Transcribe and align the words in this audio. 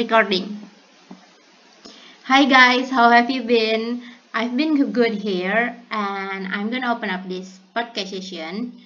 recording. 0.00 0.56
Hi 2.24 2.46
guys, 2.46 2.88
how 2.88 3.10
have 3.10 3.28
you 3.28 3.42
been? 3.42 4.00
I've 4.32 4.56
been 4.56 4.92
good 4.92 5.12
here, 5.12 5.76
and 5.90 6.48
I'm 6.48 6.70
gonna 6.70 6.90
open 6.90 7.10
up 7.10 7.28
this 7.28 7.60
podcast 7.76 8.08
session, 8.08 8.80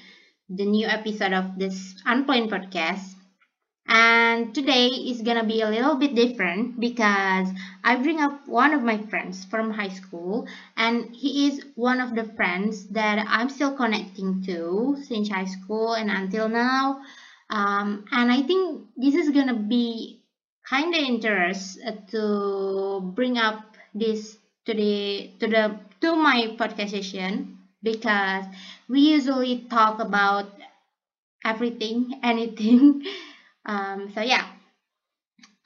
the 0.50 0.66
new 0.66 0.88
episode 0.88 1.32
of 1.32 1.54
this 1.56 1.94
Unplanned 2.04 2.50
podcast. 2.50 3.14
And 3.86 4.52
today 4.56 4.88
is 4.88 5.22
gonna 5.22 5.44
be 5.44 5.60
a 5.60 5.70
little 5.70 5.94
bit 5.94 6.16
different 6.16 6.80
because 6.80 7.46
I 7.84 7.94
bring 7.94 8.18
up 8.18 8.48
one 8.48 8.74
of 8.74 8.82
my 8.82 8.98
friends 9.06 9.44
from 9.44 9.70
high 9.70 9.94
school, 9.94 10.48
and 10.76 11.14
he 11.14 11.46
is 11.46 11.62
one 11.76 12.00
of 12.00 12.16
the 12.16 12.24
friends 12.34 12.88
that 12.88 13.24
I'm 13.28 13.50
still 13.50 13.76
connecting 13.76 14.42
to 14.50 14.98
since 15.06 15.30
high 15.30 15.46
school 15.46 15.94
and 15.94 16.10
until 16.10 16.48
now. 16.48 17.02
Um, 17.50 18.04
and 18.10 18.32
I 18.32 18.42
think 18.42 18.88
this 18.96 19.14
is 19.14 19.30
gonna 19.30 19.54
be 19.54 20.23
kind 20.68 20.94
of 20.94 21.00
interest 21.00 21.78
uh, 21.86 21.92
to 22.12 23.00
bring 23.14 23.38
up 23.38 23.76
this 23.94 24.38
to 24.66 24.74
the 24.74 25.30
to 25.40 25.46
the 25.48 25.64
to 26.00 26.16
my 26.16 26.48
podcast 26.58 26.90
session 26.90 27.58
because 27.82 28.44
we 28.88 29.00
usually 29.00 29.66
talk 29.68 30.00
about 30.00 30.46
everything 31.44 32.18
anything. 32.22 33.02
Um 33.66 34.10
so 34.14 34.20
yeah. 34.22 34.46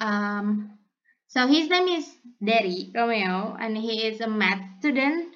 Um 0.01 0.79
so 1.29 1.47
his 1.47 1.69
name 1.69 1.89
is 1.89 2.17
Derry 2.45 2.91
Romeo 2.95 3.57
and 3.61 3.77
he 3.77 4.07
is 4.07 4.21
a 4.21 4.27
math 4.27 4.63
student. 4.79 5.35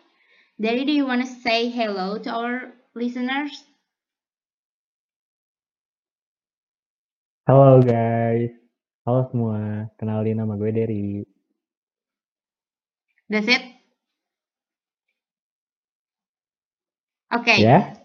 Derry 0.60 0.84
do 0.84 0.92
you 0.92 1.06
want 1.06 1.22
to 1.22 1.26
say 1.42 1.68
hello 1.68 2.18
to 2.18 2.30
our 2.30 2.72
listeners? 2.94 3.64
Hello 7.46 7.80
guys, 7.82 8.50
halo 9.06 9.20
semua, 9.30 9.58
kenalin 9.98 10.36
nama 10.40 10.54
gue 10.60 10.70
Derry. 10.76 11.02
that's 13.28 13.48
it 13.48 13.62
okay 17.32 17.62
Ya? 17.62 17.96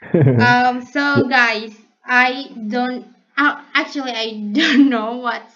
um 0.38 0.82
so 0.82 1.28
guys 1.28 1.72
i 2.04 2.50
don't 2.68 3.06
uh, 3.36 3.62
actually 3.74 4.12
i 4.12 4.28
don't 4.56 4.88
know 4.88 5.16
what's 5.18 5.54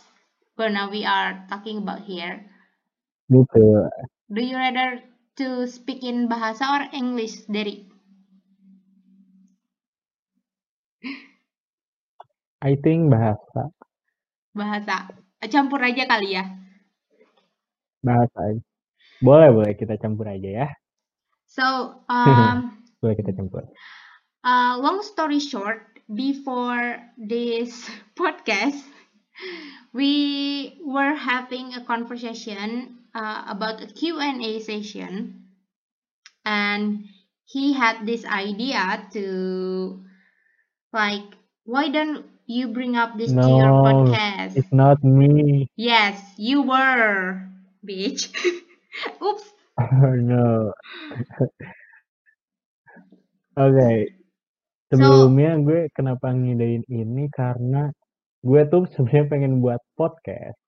gonna 0.58 0.88
we 0.90 1.04
are 1.04 1.44
talking 1.48 1.78
about 1.78 2.00
here 2.02 2.44
Gitu. 3.32 3.62
do 4.32 4.42
you 4.42 4.56
rather 4.56 5.02
to 5.36 5.66
speak 5.66 6.02
in 6.02 6.28
bahasa 6.28 6.64
or 6.76 6.82
english 6.92 7.46
dari 7.48 7.86
I 12.62 12.74
think 12.82 13.12
bahasa, 13.14 13.70
bahasa 14.58 14.96
campur 15.52 15.80
aja 15.84 16.04
kali 16.08 16.28
ya 16.38 16.44
bahasa. 18.06 18.40
Boleh 19.26 19.50
boleh 19.56 19.72
kita 19.80 19.94
campur 20.02 20.26
aja 20.30 20.50
ya. 20.64 20.68
so 21.46 22.04
um 22.08 22.84
Boleh 23.02 23.16
kita 23.20 23.32
campur. 23.36 23.64
uh, 24.44 24.76
long 24.80 25.02
story 25.02 25.40
short 25.40 25.82
before 26.14 27.00
this 27.18 27.88
podcast 28.18 28.82
we 29.92 30.78
were 30.84 31.14
having 31.14 31.74
a 31.74 31.84
conversation 31.84 32.98
uh, 33.14 33.44
about 33.48 33.80
a 33.82 33.86
q&a 33.86 34.60
session 34.60 35.44
and 36.44 37.04
he 37.44 37.72
had 37.72 38.06
this 38.06 38.24
idea 38.24 39.06
to 39.12 40.04
like 40.92 41.24
why 41.64 41.88
don't 41.88 42.24
you 42.46 42.68
bring 42.68 42.96
up 42.96 43.16
this 43.18 43.32
to 43.32 43.50
your 43.52 43.72
No, 43.72 43.80
podcast 43.84 44.54
It's 44.56 44.72
not 44.72 45.02
me. 45.04 45.68
yes 45.76 46.20
you 46.36 46.62
were 46.62 47.46
bitch 47.86 48.28
oops 49.22 49.50
Oh 49.78 50.14
no. 50.30 50.72
Oke, 53.58 53.90
sebelumnya 54.90 55.50
gue 55.66 55.80
kenapa 55.96 56.30
ngidein 56.34 56.82
ini 56.90 57.24
karena 57.32 57.90
gue 58.44 58.62
tuh 58.72 58.84
sebenarnya 58.94 59.24
pengen 59.32 59.52
buat 59.64 59.80
podcast. 59.98 60.58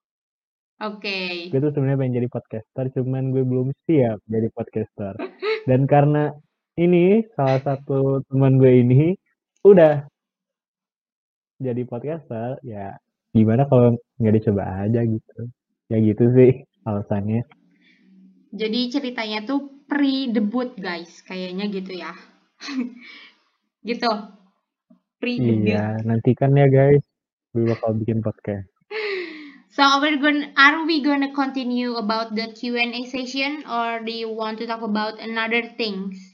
okay 0.80 1.50
Gue 1.50 1.58
tuh 1.62 1.70
sebenarnya 1.74 1.98
pengen 2.00 2.16
jadi 2.22 2.28
podcaster, 2.30 2.84
cuman 2.94 3.30
gue 3.34 3.42
belum 3.46 3.68
siap 3.86 4.18
jadi 4.26 4.48
podcaster. 4.54 5.14
Dan 5.66 5.86
karena 5.86 6.30
ini 6.78 7.22
salah 7.34 7.60
satu 7.62 8.22
teman 8.30 8.58
gue 8.60 8.72
ini 8.82 9.14
udah 9.66 10.06
jadi 11.56 11.82
podcaster, 11.88 12.60
ya 12.64 12.96
gimana 13.32 13.68
kalau 13.68 13.96
nggak 14.20 14.34
dicoba 14.40 14.64
aja 14.86 15.00
gitu. 15.04 15.38
Ya 15.92 15.96
gitu 16.02 16.24
sih 16.34 16.64
alasannya. 16.88 17.44
Jadi 18.56 18.80
ceritanya 18.88 19.44
tuh 19.44 19.84
pre-debut 19.86 20.72
guys, 20.78 21.22
kayaknya 21.28 21.68
gitu 21.68 21.92
ya. 21.94 22.12
gitu. 23.88 24.10
Pre-debut. 25.20 25.68
Iya, 25.68 26.00
nantikan 26.04 26.56
ya 26.56 26.66
guys. 26.68 27.04
Gue 27.52 27.72
bakal 27.72 27.96
bikin 28.00 28.20
podcast. 28.24 28.68
So 29.76 29.84
we're 30.00 30.16
going 30.16 30.56
are 30.56 30.88
we 30.88 31.04
gonna 31.04 31.36
continue 31.36 32.00
about 32.00 32.32
the 32.32 32.48
Q&A 32.56 33.04
session 33.12 33.60
or 33.68 34.00
do 34.00 34.08
you 34.08 34.32
want 34.32 34.56
to 34.60 34.66
talk 34.66 34.80
about 34.80 35.20
another 35.20 35.68
things? 35.76 36.25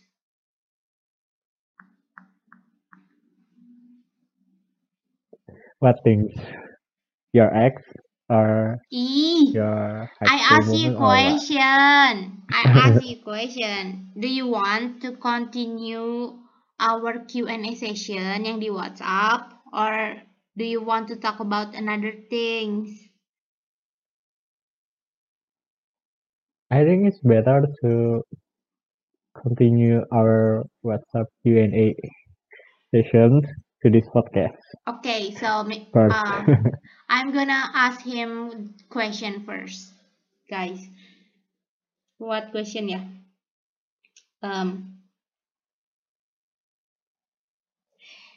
What 5.83 5.99
things? 6.07 6.31
Your 7.35 7.51
ex 7.51 7.83
or 8.31 8.79
Ih, 8.95 9.51
your 9.51 10.07
I 10.23 10.39
ask 10.55 10.71
you 10.71 10.95
or 10.95 11.03
what? 11.03 11.43
question. 11.43 12.39
I 12.55 12.63
ask 12.87 13.03
you 13.03 13.19
question. 13.19 14.15
Do 14.15 14.31
you 14.31 14.47
want 14.47 15.03
to 15.03 15.19
continue 15.19 16.39
our 16.79 17.27
Q&A 17.27 17.75
session 17.75 18.47
yang 18.47 18.63
di 18.63 18.71
WhatsApp 18.71 19.59
or 19.75 20.23
do 20.55 20.63
you 20.63 20.79
want 20.87 21.11
to 21.11 21.19
talk 21.19 21.43
about 21.43 21.75
another 21.75 22.15
things? 22.31 22.95
I 26.71 26.87
think 26.87 27.11
it's 27.11 27.19
better 27.27 27.67
to 27.83 28.23
continue 29.35 30.07
our 30.15 30.63
WhatsApp 30.87 31.27
Q&A 31.43 31.99
sessions 32.95 33.51
to 33.83 33.91
this 33.91 34.07
podcast 34.15 34.57
Okay, 34.89 35.35
so 35.35 35.47
uh, 36.09 36.45
I'm 37.09 37.33
gonna 37.33 37.71
ask 37.75 38.01
him 38.03 38.75
question 38.91 39.45
first, 39.45 39.93
guys. 40.51 40.87
What 42.19 42.53
question 42.53 42.89
Yeah. 42.89 43.05
Um, 44.43 44.99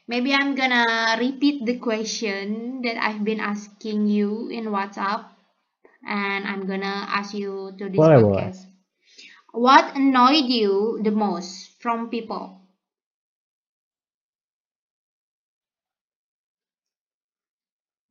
maybe 0.07 0.33
I'm 0.33 0.55
gonna 0.55 1.15
repeat 1.19 1.65
the 1.65 1.77
question 1.79 2.81
that 2.83 2.97
I've 2.97 3.23
been 3.23 3.39
asking 3.39 4.07
you 4.07 4.49
in 4.49 4.65
WhatsApp, 4.65 5.25
and 6.07 6.45
I'm 6.47 6.65
gonna 6.67 7.05
ask 7.09 7.33
you 7.33 7.73
to 7.77 7.89
this 7.89 8.07
boleh. 8.07 8.09
podcast. 8.09 8.65
What 9.53 9.95
annoyed 9.95 10.45
you 10.45 10.99
the 11.03 11.11
most 11.11 11.81
from 11.81 12.09
people? 12.09 12.61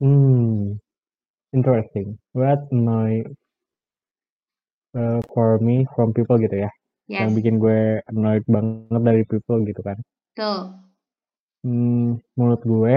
Hmm, 0.05 0.77
interesting. 1.57 2.19
What 2.37 2.69
annoy 2.71 3.25
uh, 4.95 5.21
for 5.33 5.59
me 5.65 5.87
from 5.97 6.13
people 6.13 6.37
gitu 6.39 6.57
ya? 6.67 6.71
Yang 7.17 7.31
Yes, 7.31 7.37
bikin 7.41 7.55
gue 7.63 7.81
annoyed 8.13 8.45
banget 8.45 9.03
dari 9.09 9.23
people 9.25 9.65
gitu 9.65 9.81
kan? 9.81 9.97
tuh. 10.37 10.61
Hmm, 11.65 12.21
menurut 12.37 12.63
gue 12.69 12.97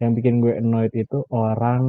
yang 0.00 0.12
bikin 0.16 0.40
gue 0.40 0.52
annoyed 0.56 0.92
itu 0.96 1.18
orang 1.28 1.84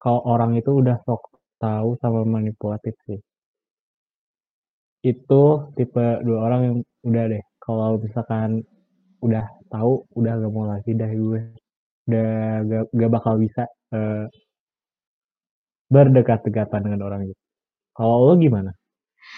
kalau 0.00 0.20
orang 0.24 0.56
itu 0.60 0.70
udah 0.80 0.96
sok 1.04 1.22
tahu 1.60 2.00
sama 2.00 2.24
manipulatif 2.24 2.96
sih. 3.04 3.20
Itu 5.04 5.68
tipe 5.76 6.06
dua 6.26 6.38
orang 6.48 6.60
yang 6.64 6.76
udah 7.08 7.24
deh 7.28 7.44
kalau 7.60 8.00
misalkan 8.00 8.64
udah 9.20 9.44
tahu 9.72 10.04
udah 10.16 10.32
gak 10.40 10.52
mau 10.56 10.64
lagi 10.72 10.92
dah 10.96 11.10
gue 11.12 11.40
udah 12.08 12.28
gak, 12.68 12.84
gak 12.92 13.10
bakal 13.12 13.34
bisa 13.40 13.62
eh, 13.92 14.26
berdekat-dekatan 15.88 16.80
dengan 16.84 17.00
orang 17.06 17.22
itu. 17.28 17.42
Kalau 17.94 18.26
lo 18.30 18.34
gimana? 18.40 18.74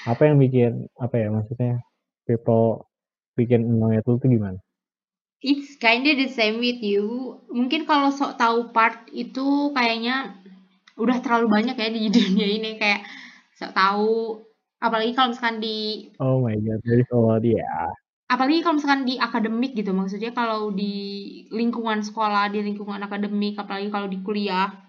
Apa 0.09 0.31
yang 0.31 0.41
bikin 0.41 0.89
apa 0.99 1.15
ya 1.21 1.29
maksudnya 1.31 1.79
people 2.25 2.89
bikin 3.37 3.69
annoyed 3.69 4.03
lo 4.09 4.17
tuh 4.17 4.31
gimana? 4.31 4.59
It's 5.45 5.77
kinda 5.77 6.17
the 6.17 6.33
same 6.33 6.59
with 6.65 6.81
you. 6.81 7.37
Mungkin 7.53 7.85
kalau 7.85 8.09
sok 8.09 8.41
tahu 8.41 8.73
part 8.73 9.05
itu 9.13 9.71
kayaknya 9.77 10.41
udah 10.97 11.21
terlalu 11.21 11.47
banyak 11.53 11.77
ya 11.77 11.89
di 11.93 12.09
dunia 12.17 12.49
ini 12.49 12.81
kayak 12.81 13.05
sok 13.61 13.77
tahu 13.77 14.41
apalagi 14.81 15.13
kalau 15.13 15.33
misalkan 15.33 15.61
di 15.61 16.09
Oh 16.17 16.41
my 16.41 16.57
god, 16.57 16.81
dari 16.83 17.05
solo 17.09 17.37
dia. 17.39 17.69
Apalagi 18.27 18.61
kalau 18.63 18.83
misalkan 18.83 19.07
di 19.07 19.15
akademik 19.23 19.73
gitu 19.79 19.95
maksudnya 19.95 20.35
kalau 20.35 20.75
di 20.75 20.95
lingkungan 21.55 22.03
sekolah 22.03 22.51
di 22.51 22.63
lingkungan 22.63 22.99
akademik 23.03 23.55
apalagi 23.55 23.89
kalau 23.91 24.11
di 24.11 24.19
kuliah 24.23 24.87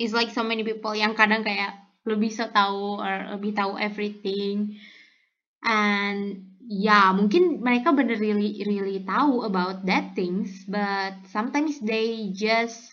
it's 0.00 0.16
like 0.16 0.32
so 0.32 0.40
many 0.40 0.64
people 0.64 0.96
yang 0.96 1.12
kadang 1.12 1.44
kayak 1.44 1.76
lebih 2.08 2.32
so 2.32 2.48
tahu 2.48 2.96
or 2.96 3.36
lebih 3.36 3.52
tahu 3.52 3.76
everything. 3.76 4.80
And 5.60 6.48
ya 6.64 7.12
mungkin 7.12 7.60
mereka 7.60 7.92
bener 7.92 8.16
really 8.16 8.64
really 8.64 9.04
tahu 9.04 9.44
about 9.44 9.84
that 9.84 10.16
things 10.16 10.64
but 10.64 11.18
sometimes 11.28 11.82
they 11.84 12.32
just 12.32 12.88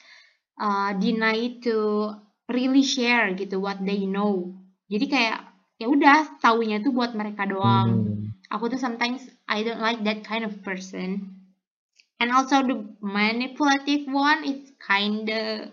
uh, 0.59 0.92
deny 1.00 1.62
to 1.63 2.12
really 2.51 2.83
share 2.83 3.31
gitu 3.39 3.63
what 3.63 3.80
they 3.80 4.04
know. 4.04 4.51
Jadi 4.92 5.06
kayak 5.07 5.39
ya 5.80 5.88
udah 5.88 6.44
taunya 6.44 6.83
tuh 6.83 6.92
buat 6.92 7.15
mereka 7.15 7.48
doang. 7.48 7.89
Hmm. 8.04 8.15
aku 8.48 8.71
tuh 8.71 8.80
sometimes 8.80 9.27
I 9.48 9.64
don't 9.64 9.80
like 9.80 10.04
that 10.04 10.24
kind 10.24 10.44
of 10.44 10.64
person 10.64 11.38
and 12.20 12.32
also 12.32 12.62
the 12.64 12.86
manipulative 13.02 14.08
one 14.08 14.44
it's 14.44 14.72
kinda 14.86 15.72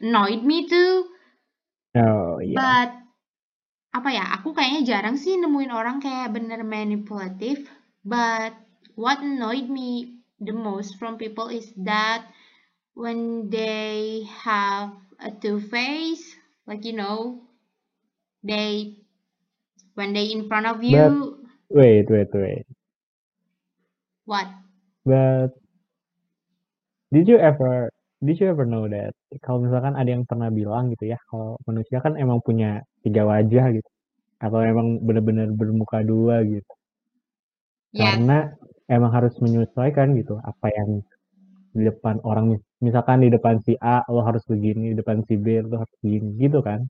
annoyed 0.00 0.42
me 0.42 0.68
too 0.68 1.10
Oh 1.96 2.38
iya. 2.44 2.54
but 2.54 2.90
apa 3.96 4.08
ya 4.12 4.24
aku 4.36 4.52
kayaknya 4.52 4.82
jarang 4.84 5.16
sih 5.16 5.40
nemuin 5.40 5.72
orang 5.72 6.04
kayak 6.04 6.36
bener 6.36 6.60
manipulative 6.60 7.64
but 8.04 8.52
what 8.92 9.24
annoyed 9.24 9.72
me 9.72 10.20
the 10.40 10.52
most 10.52 11.00
from 11.00 11.16
people 11.16 11.48
is 11.48 11.72
that 11.80 12.28
when 12.92 13.48
they 13.48 14.28
have 14.28 14.92
a 15.16 15.32
two 15.32 15.58
face 15.60 16.36
like 16.68 16.84
you 16.84 16.92
know 16.92 17.40
they 18.44 19.00
when 19.96 20.12
they 20.12 20.28
in 20.28 20.44
front 20.44 20.68
of 20.68 20.84
you 20.84 21.40
Wait, 21.68 22.08
wait, 22.08 22.28
wait. 22.32 22.75
What? 24.26 24.46
But 25.06 25.54
did 27.14 27.30
you 27.30 27.38
ever 27.38 27.88
did 28.20 28.36
you 28.42 28.50
ever 28.50 28.66
know 28.66 28.90
that 28.90 29.14
kalau 29.40 29.62
misalkan 29.62 29.94
ada 29.94 30.10
yang 30.10 30.26
pernah 30.26 30.50
bilang 30.50 30.90
gitu 30.92 31.14
ya 31.14 31.18
kalau 31.30 31.54
manusia 31.64 32.02
kan 32.02 32.18
emang 32.18 32.42
punya 32.42 32.82
tiga 33.06 33.22
wajah 33.22 33.70
gitu 33.78 33.90
atau 34.36 34.60
emang 34.60 35.00
benar-benar 35.00 35.48
bermuka 35.54 36.04
dua 36.04 36.44
gitu. 36.44 36.72
Yes. 37.96 38.20
Karena 38.20 38.52
emang 38.90 39.10
harus 39.14 39.34
menyesuaikan 39.40 40.12
gitu 40.20 40.36
apa 40.42 40.68
yang 40.74 41.00
di 41.76 41.82
depan 41.84 42.20
orang 42.24 42.56
mis- 42.56 42.68
misalkan 42.80 43.24
di 43.24 43.28
depan 43.32 43.60
si 43.64 43.76
A 43.80 44.04
lo 44.08 44.24
harus 44.24 44.44
begini 44.48 44.92
di 44.92 44.96
depan 45.00 45.20
si 45.28 45.36
B 45.36 45.60
lo 45.64 45.80
harus 45.80 45.96
begini 46.00 46.36
gitu 46.40 46.60
kan. 46.60 46.84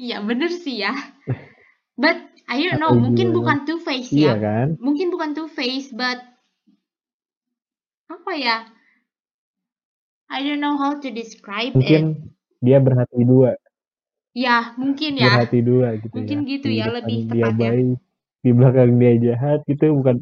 Iya 0.00 0.24
bener 0.24 0.48
sih 0.48 0.80
ya. 0.80 0.92
But 2.00 2.16
I 2.48 2.56
don't 2.64 2.80
atau 2.80 2.80
know, 2.82 2.96
mungkin 2.96 3.30
gimana 3.30 3.36
bukan 3.36 3.68
two 3.68 3.78
face 3.86 4.10
iya 4.16 4.32
ya. 4.32 4.34
kan 4.44 4.68
Mungkin 4.80 5.12
bukan 5.14 5.30
two 5.36 5.46
face, 5.52 5.92
but 5.92 6.18
apa 8.14 8.32
ya? 8.36 8.56
I 10.30 10.42
don't 10.42 10.60
know 10.64 10.76
how 10.80 10.98
to 10.98 11.08
describe 11.10 11.76
it. 11.78 12.04
mungkin 12.04 12.30
dia 12.64 12.78
berhati 12.82 13.20
dua 13.30 13.50
Ya 14.34 14.72
mungkin 14.80 15.12
ya. 15.18 15.32
berhati 15.32 15.58
dua 15.68 15.88
gitu 16.02 16.18
Mungkin 16.18 16.38
ya 16.38 16.40
gitu 16.50 16.68
di 16.68 16.80
ya 16.80 16.86
depan 16.86 17.12
lebih 17.12 17.18
dia 17.32 17.48
tepatnya. 17.52 17.70
baik 17.70 17.96
di 18.44 18.50
belakang 18.56 18.90
dia 19.00 19.12
jahat 19.26 19.58
gitu 19.68 19.84
bukan 19.98 20.16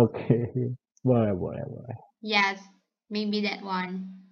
oke 0.00 0.36
boleh 1.06 1.32
boleh 1.42 1.64
boleh 1.72 1.96
Yes, 2.22 2.60
maybe 3.10 3.40
that 3.42 3.62
one. 3.62 4.22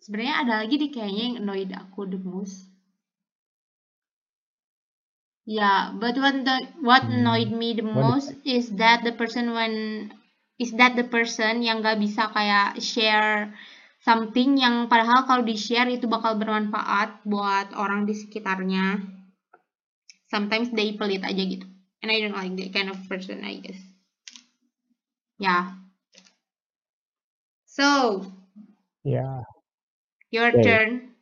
Sebenarnya 0.00 0.34
ada 0.44 0.54
lagi 0.64 0.76
deh 0.80 0.90
kayaknya 0.92 1.22
yang 1.32 1.36
annoyed 1.44 1.72
aku 1.72 2.04
the 2.08 2.20
most. 2.20 2.67
Yeah, 5.48 5.92
but 5.98 6.14
what 6.16 6.44
the, 6.44 6.56
what 6.80 7.02
Hmm, 7.02 7.10
annoyed 7.10 7.50
me 7.50 7.74
the 7.74 7.82
most 7.82 8.34
is 8.44 8.70
that 8.76 9.02
the 9.02 9.12
person 9.12 9.52
when 9.52 10.12
is 10.58 10.70
that 10.80 10.94
the 10.94 11.04
person 11.16 11.62
yang 11.68 11.82
gak 11.82 11.98
bisa 12.04 12.30
kayak 12.36 12.78
share 12.78 13.50
something 14.06 14.50
yang 14.64 14.86
padahal 14.92 15.20
kalau 15.26 15.42
di 15.42 15.56
share 15.58 15.90
itu 15.90 16.06
bakal 16.06 16.38
bermanfaat 16.38 17.10
buat 17.26 17.66
orang 17.74 18.06
di 18.06 18.14
sekitarnya. 18.14 18.86
Sometimes 20.32 20.70
they 20.76 20.88
pelit 20.98 21.22
aja 21.26 21.42
gitu. 21.52 21.66
And 22.02 22.10
I 22.12 22.20
don't 22.20 22.32
like 22.38 22.54
that 22.56 22.72
kind 22.72 22.88
of 22.90 22.98
person, 23.08 23.42
I 23.42 23.54
guess. 23.64 23.80
Yeah. 25.38 25.72
So, 27.66 28.32
ya 29.04 29.42
your 30.30 30.52
oke 30.52 30.62
turn 30.62 31.14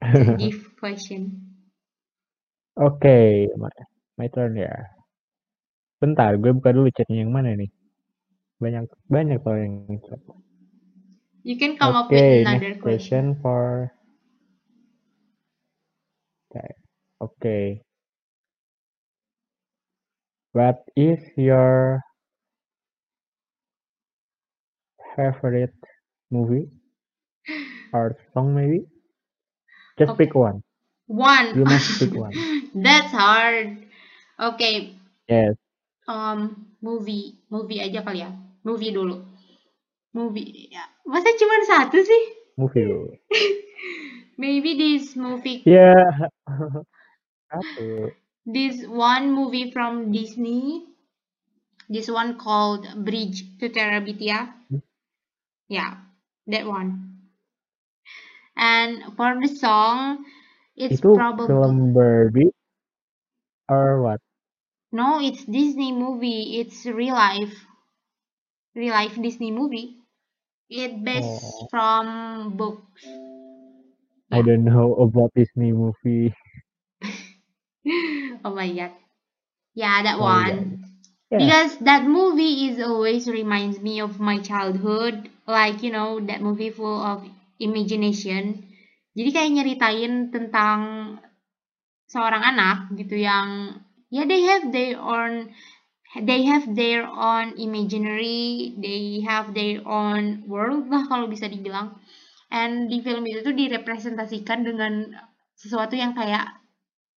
give 0.36 0.76
question. 0.78 1.49
Oke 2.76 3.18
my, 3.58 3.72
my 4.18 4.28
turn 4.30 4.56
ya 4.56 4.70
bentar 6.00 6.36
gue 6.40 6.52
buka 6.56 6.72
dulu 6.72 6.88
chatnya 6.94 7.20
yang 7.24 7.32
mana 7.32 7.52
nih 7.56 7.70
banyak 8.60 8.84
banyak 9.08 9.38
tau 9.44 9.56
yang 9.56 9.84
chat 10.04 10.20
You 11.40 11.56
can 11.56 11.76
come 11.80 11.96
up 11.96 12.12
oke 12.12 12.12
with 12.12 12.44
another 12.46 12.76
next 12.76 12.82
question. 12.84 13.34
question 13.34 13.40
for 13.40 13.88
okay. 16.52 16.72
oke 17.20 17.56
what 20.52 20.78
is 20.96 21.20
your 21.36 22.00
favorite 25.16 25.74
movie 26.30 26.68
or 27.92 28.14
song 28.32 28.54
maybe 28.54 28.84
just 29.98 30.12
Okay. 30.12 30.24
pick 30.26 30.34
one 30.34 30.62
One. 31.10 31.58
you 31.58 31.64
must 31.66 31.98
pick 31.98 32.14
one 32.14 32.32
That's 32.86 33.10
hard. 33.10 33.82
Okay, 34.38 34.94
yes 35.26 35.58
um, 36.10 36.66
movie, 36.82 37.38
movie 37.50 37.78
aja 37.82 38.02
kali 38.02 38.22
ya. 38.26 38.30
Movie 38.66 38.90
dulu. 38.92 39.22
Movie. 40.12 40.68
Ya. 40.74 40.84
Masa 41.06 41.30
cuma 41.38 41.56
satu 41.66 42.02
sih? 42.02 42.24
movie 42.58 42.84
dulu 42.84 43.14
Maybe 44.40 44.76
this 44.76 45.16
movie, 45.16 45.64
Yeah. 45.64 46.28
satu 47.50 48.12
this 48.48 48.84
one 48.88 49.32
movie 49.32 49.70
from 49.70 50.10
Disney. 50.12 50.88
This 51.90 52.06
one 52.06 52.38
called 52.38 52.86
Bridge 53.02 53.58
to 53.58 53.66
Terabithia. 53.66 54.54
Yeah, 55.66 55.98
that 56.46 56.62
one. 56.62 57.18
And 58.54 59.10
for 59.18 59.34
the 59.42 59.50
song, 59.50 60.22
it's 60.80 61.00
itu 61.00 61.10
probably 61.14 61.46
film 61.46 61.94
Barbie 61.94 62.52
or 63.68 64.02
what 64.02 64.20
no, 64.92 65.18
it's 65.20 65.44
Disney 65.46 65.90
movie. 65.90 66.60
It's 66.60 66.86
real 66.86 67.14
life, 67.14 67.66
real 68.74 68.92
life 68.92 69.14
Disney 69.22 69.52
movie. 69.52 69.96
It 70.70 71.04
based 71.04 71.64
oh 71.64 71.70
from 71.70 72.56
books. 72.56 73.06
I 74.32 74.42
don't 74.42 74.64
know 74.64 74.94
about 74.96 75.30
Disney 75.36 75.70
movie 75.72 76.34
oh 78.44 78.52
my 78.54 78.72
god. 78.72 78.92
Yeah, 79.74 80.02
that 80.04 80.20
oh 80.20 80.20
one. 80.20 80.84
Because 81.36 81.78
that 81.78 82.04
movie 82.04 82.68
is 82.70 82.80
always 82.80 83.28
reminds 83.28 83.80
me 83.80 84.00
of 84.00 84.20
my 84.20 84.40
childhood. 84.40 85.30
Like, 85.46 85.82
you 85.82 85.90
know, 85.92 86.20
that 86.20 86.42
movie 86.42 86.70
full 86.70 87.00
of 87.02 87.26
imagination. 87.60 88.69
Jadi 89.20 89.36
kayak 89.36 89.52
nyeritain 89.52 90.32
tentang 90.32 90.80
seorang 92.08 92.40
anak 92.40 92.88
gitu 92.96 93.20
yang 93.20 93.76
ya 94.08 94.24
they 94.24 94.48
have 94.48 94.72
their 94.72 94.96
own 94.96 95.52
they 96.24 96.48
have 96.48 96.64
their 96.72 97.04
own 97.04 97.52
imaginary, 97.60 98.72
they 98.80 99.20
have 99.20 99.52
their 99.52 99.84
own 99.84 100.40
world 100.48 100.88
lah 100.88 101.04
kalau 101.04 101.28
bisa 101.28 101.52
dibilang. 101.52 102.00
And 102.48 102.88
di 102.88 103.04
film 103.04 103.28
itu 103.28 103.44
tuh 103.44 103.52
direpresentasikan 103.52 104.64
dengan 104.64 105.12
sesuatu 105.54 105.94
yang 106.00 106.16
kayak 106.16 106.56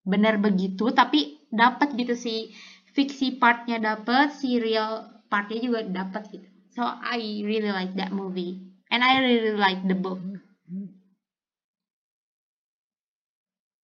benar 0.04 0.44
begitu 0.44 0.92
tapi 0.92 1.40
dapat 1.48 1.96
gitu 1.96 2.20
sih 2.20 2.52
fiksi 2.92 3.40
partnya 3.40 3.80
dapat 3.80 4.36
si 4.36 4.60
real 4.60 5.08
partnya 5.32 5.64
juga 5.64 5.80
dapat 5.88 6.28
gitu. 6.36 6.48
So 6.76 6.84
I 6.84 7.48
really 7.48 7.72
like 7.72 7.96
that 7.96 8.12
movie. 8.12 8.60
And 8.92 9.02
I 9.02 9.24
really 9.24 9.56
like 9.56 9.88
the 9.88 9.96
book 9.96 10.20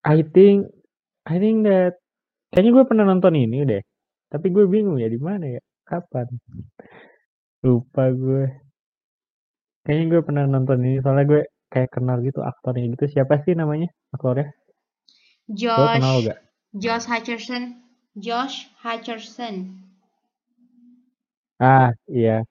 I 0.09 0.25
think 0.25 0.73
I 1.29 1.37
think 1.37 1.69
that 1.69 2.01
kayaknya 2.49 2.81
gue 2.81 2.85
pernah 2.89 3.05
nonton 3.05 3.37
ini 3.37 3.61
deh. 3.61 3.83
Tapi 4.33 4.49
gue 4.49 4.65
bingung 4.65 4.97
ya 4.97 5.05
di 5.05 5.21
mana 5.21 5.45
ya? 5.45 5.61
Kapan? 5.85 6.25
Lupa 7.61 8.09
gue. 8.09 8.49
Kayaknya 9.85 10.05
gue 10.09 10.21
pernah 10.25 10.43
nonton 10.49 10.81
ini 10.81 10.97
soalnya 11.05 11.25
gue 11.29 11.41
kayak 11.69 11.93
kenal 11.93 12.17
gitu 12.25 12.41
aktornya 12.41 12.89
gitu. 12.89 13.05
Siapa 13.05 13.45
sih 13.45 13.53
namanya 13.53 13.89
aktornya? 14.09 14.49
Lo 15.49 15.85
kenal 15.93 16.17
Josh 16.17 16.25
gak? 16.25 16.39
Josh 16.73 17.05
Hutcherson. 17.05 17.63
Josh 18.17 18.57
Hutcherson. 18.81 19.85
Ah 21.61 21.93
iya. 22.09 22.41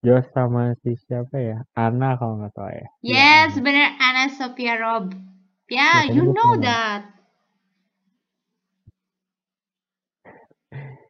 Josh 0.00 0.28
sama 0.32 0.72
si 0.80 0.96
siapa 1.04 1.36
ya? 1.36 1.60
Ana 1.76 2.16
kalau 2.16 2.40
nggak 2.40 2.52
salah 2.56 2.74
ya. 2.74 2.88
Iya 3.04 3.16
yes 3.20 3.54
Ana 3.56 3.64
bener 3.64 3.86
Anna 4.00 4.24
Sophia 4.32 4.74
Robb. 4.80 5.12
ya 5.12 5.31
Yeah, 5.70 6.04
Biasanya 6.04 6.14
you 6.14 6.34
know 6.34 6.52
pernah. 6.58 6.62
that. 6.62 7.06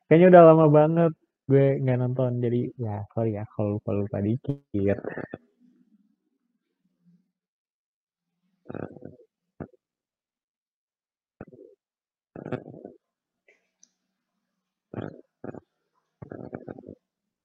Kayaknya 0.09 0.27
udah 0.33 0.43
lama 0.53 0.67
banget 0.71 1.13
gue 1.51 1.67
nggak 1.83 1.99
nonton. 2.03 2.33
Jadi 2.45 2.61
ya 2.81 3.03
sorry 3.15 3.37
ya 3.39 3.45
kalau 3.55 3.79
lupa 3.81 3.93
lupa 3.97 4.19
dikit. 4.25 4.99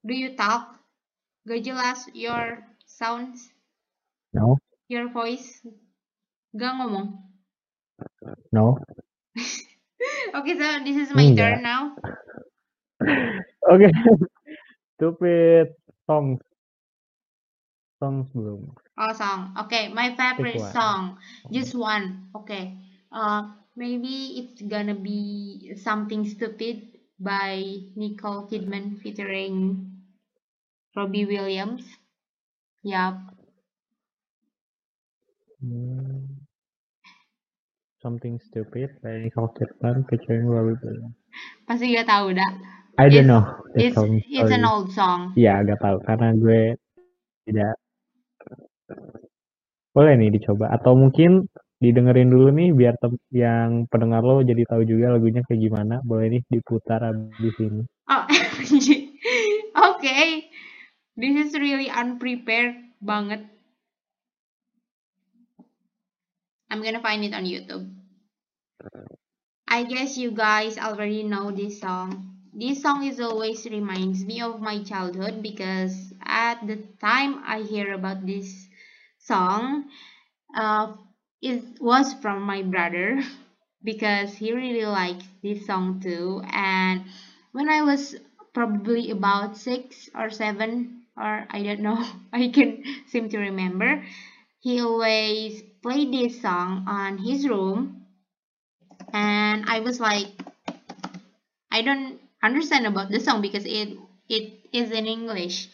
Do 0.05 0.13
you 0.15 0.35
talk? 0.37 0.77
Gak 1.47 1.63
jelas 1.65 2.05
your 2.13 2.63
sounds. 2.85 3.49
No. 4.33 4.57
Your 4.89 5.09
voice 5.09 5.61
Gak 6.59 6.73
ngomong. 6.77 7.07
no. 8.51 8.77
Okay, 10.33 10.57
so 10.57 10.83
this 10.83 10.95
is 10.97 11.13
my 11.13 11.29
Enggak. 11.29 11.35
turn 11.35 11.61
now. 11.61 11.97
Oke. 13.69 13.91
Stupid 14.97 15.75
songs. 16.07 16.41
Songs 17.99 18.31
belum. 18.33 18.73
Oh, 18.97 19.13
song. 19.13 19.55
Okay, 19.57 19.87
my 19.93 20.15
favorite 20.15 20.59
song. 20.59 21.19
Just 21.51 21.73
one. 21.75 22.29
Okay. 22.35 22.77
Uh, 23.11 23.53
maybe 23.75 24.39
it's 24.43 24.61
gonna 24.61 24.95
be 24.95 25.73
something 25.77 26.25
stupid 26.27 26.99
by 27.19 27.63
Nicole 27.95 28.47
Kidman 28.49 28.99
featuring 29.01 30.03
Robbie 30.95 31.25
Williams. 31.25 31.85
Yup. 32.83 33.17
Hmm. 35.61 35.96
Something 37.97 38.37
stupid 38.45 38.93
by 39.01 39.17
Nicole 39.25 39.49
Kidman 39.57 40.05
featuring 40.05 40.45
Robbie 40.45 40.77
Williams. 40.85 41.17
Pasti 41.65 41.97
gak 41.97 42.05
tahu 42.05 42.29
dah. 42.37 42.51
I 43.01 43.09
don't 43.09 43.25
It's- 43.25 43.29
know 43.29 43.43
It's 43.73 43.93
song. 43.97 44.21
it's 44.21 44.53
an 44.53 44.65
old 44.65 44.89
song. 44.93 45.33
Iya, 45.33 45.65
agak 45.65 45.81
tahu 45.81 45.97
karena 46.05 46.33
gue 46.33 46.61
tidak 47.45 47.73
boleh 49.93 50.13
nih 50.13 50.29
dicoba 50.29 50.69
atau 50.69 50.93
mungkin 50.93 51.49
didengerin 51.77 52.29
dulu 52.29 52.53
nih 52.53 52.69
biar 52.73 52.97
yang 53.33 53.85
pendengar 53.89 54.21
lo 54.25 54.41
jadi 54.41 54.65
tahu 54.65 54.81
juga 54.85 55.17
lagunya 55.17 55.41
kayak 55.45 55.61
gimana. 55.61 56.01
Boleh 56.05 56.37
nih 56.37 56.41
diputar 56.53 57.01
abis 57.01 57.55
ini. 57.61 57.81
Oh, 58.09 58.23
okay. 59.97 60.45
This 61.17 61.33
is 61.33 61.57
really 61.57 61.89
unprepared 61.89 62.77
banget. 63.01 63.41
I'm 66.69 66.83
gonna 66.83 67.01
find 67.01 67.23
it 67.23 67.33
on 67.33 67.45
YouTube. 67.45 67.93
I 69.67 69.83
guess 69.83 70.17
you 70.17 70.31
guys 70.31 70.77
already 70.77 71.23
know 71.23 71.51
this 71.51 71.79
song. 71.79 72.37
This 72.53 72.81
song 72.81 73.03
is 73.05 73.19
always 73.19 73.65
reminds 73.65 74.25
me 74.25 74.41
of 74.41 74.61
my 74.61 74.81
childhood 74.83 75.43
because 75.43 76.13
at 76.23 76.65
the 76.65 76.77
time 76.99 77.43
I 77.45 77.61
hear 77.61 77.93
about 77.93 78.25
this 78.25 78.67
song, 79.19 79.89
uh, 80.55 80.93
it 81.41 81.79
was 81.81 82.13
from 82.15 82.41
my 82.43 82.63
brother 82.63 83.21
because 83.83 84.33
he 84.33 84.53
really 84.53 84.85
likes 84.85 85.25
this 85.43 85.65
song 85.67 85.99
too. 85.99 86.41
And 86.51 87.05
when 87.51 87.69
I 87.69 87.83
was 87.83 88.15
probably 88.53 89.11
about 89.11 89.57
six 89.57 90.09
or 90.15 90.29
seven, 90.29 91.03
or 91.15 91.45
I 91.49 91.61
don't 91.61 91.81
know, 91.81 92.03
I 92.33 92.47
can 92.49 92.83
seem 93.07 93.29
to 93.29 93.37
remember, 93.37 94.03
he 94.59 94.81
always 94.81 95.61
played 95.87 96.11
this 96.11 96.43
song 96.43 96.83
on 96.83 97.15
his 97.23 97.47
room, 97.47 98.03
and 99.15 99.63
I 99.71 99.79
was 99.79 100.03
like, 100.03 100.27
I 101.71 101.81
don't 101.81 102.19
understand 102.43 102.85
about 102.87 103.07
the 103.07 103.23
song 103.23 103.39
because 103.39 103.63
it 103.63 103.95
it 104.27 104.67
is 104.75 104.91
in 104.91 105.07
English, 105.07 105.71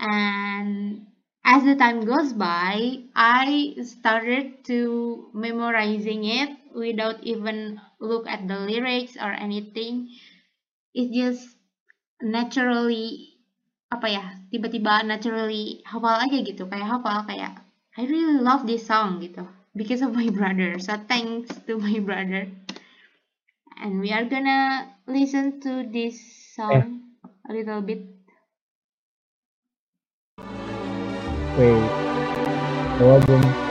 and 0.00 1.04
as 1.44 1.60
the 1.68 1.76
time 1.76 2.08
goes 2.08 2.32
by, 2.32 3.04
I 3.12 3.76
started 3.84 4.64
to 4.72 5.28
memorizing 5.36 6.24
it 6.24 6.56
without 6.72 7.20
even 7.20 7.80
look 8.00 8.24
at 8.24 8.48
the 8.48 8.64
lyrics 8.64 9.20
or 9.20 9.28
anything. 9.28 10.08
It 10.96 11.12
just 11.12 11.52
naturally 12.24 13.36
apa 13.92 14.08
ya 14.08 14.24
tiba-tiba 14.48 15.04
naturally 15.04 15.84
hafal 15.84 16.16
aja 16.24 16.38
gitu 16.48 16.64
kayak 16.64 16.88
hafal 16.96 17.28
kayak 17.28 17.60
I 18.00 18.04
really 18.08 18.40
love 18.40 18.64
this 18.64 18.88
song 18.88 19.20
gitu. 19.20 19.44
Because 19.76 20.00
of 20.00 20.16
my 20.16 20.32
brother. 20.32 20.80
So 20.80 20.96
thanks 21.04 21.52
to 21.68 21.76
my 21.76 22.00
brother. 22.00 22.48
And 23.76 24.00
we 24.00 24.08
are 24.08 24.24
gonna 24.24 24.88
listen 25.04 25.60
to 25.68 25.84
this 25.84 26.16
song 26.56 27.12
a 27.44 27.52
little 27.52 27.84
bit. 27.84 28.08
Wait, 31.60 31.76
belum 32.96 33.68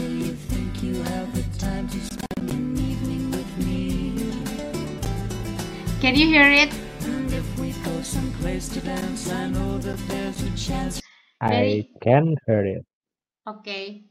line 0.00 0.10
until 0.10 0.26
you 0.26 0.34
think 0.34 0.82
you 0.82 1.02
have 1.02 1.34
the 1.34 1.58
time 1.58 1.88
to 1.88 2.00
spend 2.00 2.50
an 2.50 2.78
evening 2.78 3.30
with 3.30 3.66
me. 3.66 4.14
can 6.00 6.14
you 6.14 6.26
hear 6.26 6.50
it 6.50 6.72
And 7.06 7.32
if 7.32 7.58
we 7.58 7.72
go 7.84 8.02
someplace 8.02 8.68
to 8.70 8.80
dance, 8.80 9.30
I 9.30 9.48
know 9.48 9.78
that 9.78 9.98
there's 10.08 10.42
a 10.42 10.50
chance. 10.56 11.00
I 11.40 11.86
can 12.02 12.36
hear 12.46 12.64
it. 12.64 12.84
Okay. 13.46 14.04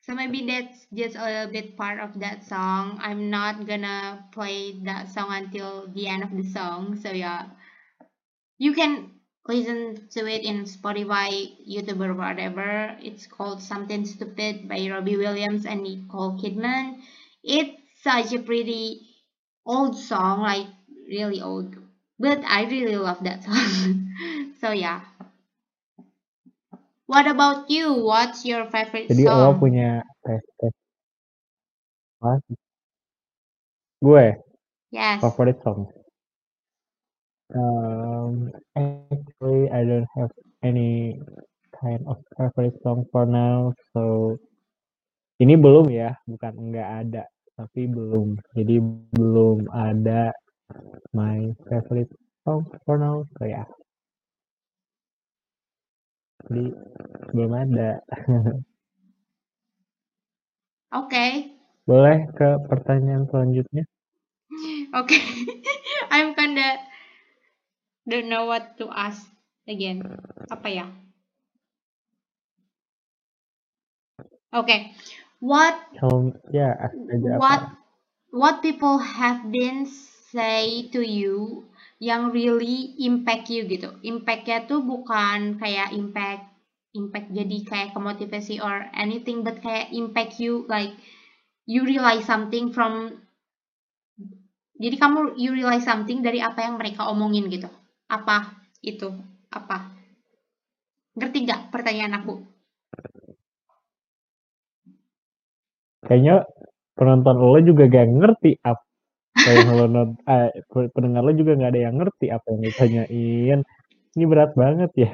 So 0.00 0.14
maybe 0.14 0.46
that's 0.46 0.86
just 0.92 1.14
a 1.16 1.24
little 1.24 1.52
bit 1.52 1.76
part 1.76 2.00
of 2.00 2.18
that 2.20 2.42
song. 2.42 2.98
I'm 3.00 3.30
not 3.30 3.66
gonna 3.66 4.24
play 4.32 4.80
that 4.84 5.08
song 5.08 5.28
until 5.30 5.86
the 5.94 6.08
end 6.08 6.24
of 6.24 6.34
the 6.34 6.44
song. 6.50 6.98
So 6.98 7.12
yeah. 7.12 7.46
You 8.58 8.74
can 8.74 9.21
listen 9.46 10.08
to 10.10 10.26
it 10.26 10.42
in 10.44 10.64
Spotify, 10.64 11.52
YouTube 11.68 12.00
or 12.04 12.14
whatever. 12.14 12.96
It's 13.02 13.26
called 13.26 13.62
Something 13.62 14.06
Stupid 14.06 14.68
by 14.68 14.88
Robbie 14.90 15.16
Williams 15.16 15.66
and 15.66 15.82
Nicole 15.82 16.38
Kidman. 16.40 17.00
It's 17.44 17.76
such 18.02 18.32
a 18.32 18.38
pretty 18.40 19.02
old 19.66 19.96
song, 19.98 20.40
like 20.42 20.66
really 21.08 21.40
old. 21.42 21.74
But 22.18 22.40
I 22.44 22.64
really 22.64 22.96
love 22.96 23.24
that 23.24 23.44
song. 23.44 24.14
so 24.60 24.72
yeah. 24.72 25.02
What 27.06 27.28
about 27.28 27.70
you? 27.70 27.92
What's 27.94 28.44
your 28.44 28.66
favorite 28.70 29.10
Jadi 29.10 29.24
lo 29.30 29.52
song? 29.52 29.60
punya 29.60 30.02
tes 30.24 30.42
tes 30.58 30.72
apa? 32.22 32.40
Gue 34.02 34.26
Yes. 34.90 35.24
favorite 35.24 35.60
song. 35.64 35.88
Um, 37.52 38.48
actually, 38.76 39.68
I 39.70 39.84
don't 39.84 40.08
have 40.16 40.32
any 40.64 41.20
kind 41.76 42.00
of 42.08 42.18
favorite 42.36 42.76
song 42.82 43.04
for 43.12 43.26
now. 43.28 43.76
So 43.92 44.36
ini 45.42 45.58
belum 45.60 45.92
ya, 45.92 46.16
bukan 46.24 46.52
enggak 46.56 46.88
ada, 47.04 47.24
tapi 47.58 47.88
belum. 47.90 48.40
Jadi 48.56 48.80
belum 49.16 49.68
ada 49.74 50.32
my 51.12 51.52
favorite 51.68 52.12
song 52.46 52.64
for 52.88 52.96
now. 52.96 53.24
So 53.36 53.44
ya. 53.44 53.64
Jadi 56.48 56.72
belum 57.36 57.52
ada. 57.52 58.00
Okay. 60.92 61.56
Boleh 61.88 62.28
ke 62.36 62.60
pertanyaan 62.68 63.24
selanjutnya? 63.32 63.88
Okay. 64.92 65.24
I'm 66.12 66.36
kinda 66.36 66.91
don't 68.08 68.28
know 68.28 68.46
what 68.46 68.78
to 68.78 68.90
ask 68.90 69.26
again. 69.66 70.02
Apa 70.50 70.68
ya? 70.68 70.86
Okay. 74.52 74.92
What 75.42 75.74
Tell 75.96 76.30
ask 76.52 76.94
aja 76.94 77.28
apa. 77.34 77.40
what 77.40 77.62
what 78.30 78.54
people 78.62 79.00
have 79.00 79.48
been 79.48 79.88
say 80.30 80.88
to 80.92 81.00
you 81.02 81.66
yang 81.98 82.30
really 82.30 82.94
impact 83.02 83.48
you 83.48 83.66
gitu. 83.66 83.96
Impactnya 84.04 84.68
tuh 84.68 84.84
bukan 84.84 85.58
kayak 85.58 85.94
impact 85.96 86.52
impact 86.92 87.32
jadi 87.32 87.58
kayak 87.64 87.90
kemotivasi 87.96 88.60
or 88.60 88.86
anything 88.92 89.40
but 89.40 89.58
kayak 89.64 89.88
impact 89.96 90.36
you 90.36 90.68
like 90.68 90.92
you 91.64 91.88
realize 91.88 92.28
something 92.28 92.68
from 92.68 93.22
jadi 94.76 94.98
kamu 94.98 95.38
you 95.40 95.54
realize 95.56 95.86
something 95.86 96.20
dari 96.20 96.42
apa 96.42 96.66
yang 96.66 96.76
mereka 96.76 97.08
omongin 97.08 97.48
gitu. 97.48 97.70
Apa 98.12 98.60
itu? 98.84 99.08
Apa? 99.48 99.88
Ngerti 101.16 101.48
gak 101.48 101.72
pertanyaan 101.72 102.20
aku? 102.20 102.44
Kayaknya 106.04 106.44
penonton 106.92 107.36
lo 107.40 107.56
juga 107.64 107.88
gak 107.88 108.12
ngerti 108.12 108.60
apa 108.60 109.48
yang 109.48 109.68
lo 109.72 109.86
not, 109.88 110.10
eh, 110.32 110.52
pendengar 110.92 111.24
lo 111.24 111.32
juga 111.32 111.56
gak 111.56 111.72
ada 111.72 111.80
yang 111.88 111.96
ngerti 111.96 112.28
apa 112.28 112.46
yang 112.52 112.60
ditanyain. 112.68 113.60
Ini 114.12 114.24
berat 114.28 114.52
banget 114.52 114.92
ya. 114.92 115.12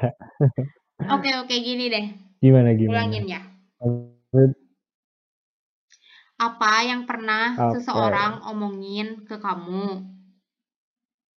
Oke, 1.15 1.31
oke, 1.39 1.55
gini 1.63 1.87
deh. 1.87 2.11
Gimana 2.43 2.75
gimana? 2.75 3.07
Ulangin 3.07 3.23
ya. 3.31 3.39
Apa 6.35 6.83
yang 6.83 7.07
pernah 7.07 7.55
Oke. 7.55 7.79
seseorang 7.79 8.43
omongin 8.51 9.23
ke 9.23 9.39
kamu? 9.39 10.03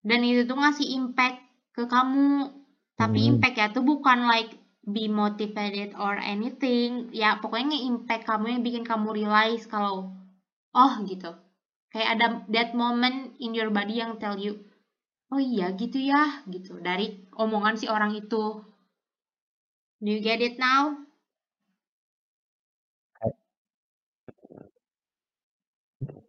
Dan 0.02 0.26
itu 0.26 0.50
tuh 0.50 0.58
ngasih 0.58 0.98
impact 0.98 1.51
ke 1.76 1.84
kamu. 1.88 2.52
Tapi 3.00 3.20
Hmm. 3.20 3.30
impactnya 3.36 3.68
tuh 3.76 3.84
bukan 3.84 4.30
like 4.30 4.52
be 4.86 5.06
motivated 5.10 5.96
or 5.98 6.18
anything. 6.20 7.10
Ya, 7.16 7.38
pokoknya 7.42 7.78
impact 7.90 8.24
kamu 8.30 8.46
yang 8.58 8.62
bikin 8.68 8.84
kamu 8.86 9.10
realize 9.26 9.66
kalau 9.66 10.14
oh 10.76 10.94
gitu. 11.10 11.32
Kayak 11.92 12.10
ada 12.16 12.26
that 12.56 12.70
moment 12.78 13.36
in 13.44 13.52
your 13.52 13.68
body 13.74 14.00
yang 14.00 14.16
tell 14.22 14.40
you, 14.40 14.64
oh 15.34 15.42
iya 15.42 15.76
gitu 15.76 16.00
ya, 16.00 16.44
gitu. 16.48 16.80
Dari 16.80 17.28
omongan 17.36 17.76
si 17.76 17.86
orang 17.92 18.16
itu. 18.16 18.64
Do 20.02 20.10
you 20.10 20.22
get 20.24 20.42
it 20.42 20.56
now? 20.58 20.98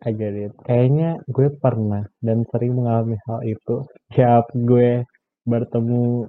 I 0.04 0.10
get 0.12 0.34
it. 0.34 0.52
Kayaknya 0.66 1.22
gue 1.30 1.48
pernah 1.62 2.02
dan 2.20 2.44
sering 2.50 2.76
mengalami 2.76 3.16
hal 3.24 3.40
itu. 3.46 3.86
Tiap 4.12 4.50
gue 4.52 5.06
bertemu 5.46 6.26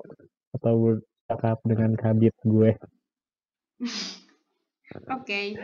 atau 0.53 0.73
bercakap 0.79 1.57
dengan 1.65 1.91
kabit 1.97 2.35
gue. 2.45 2.71
Oke. 5.09 5.57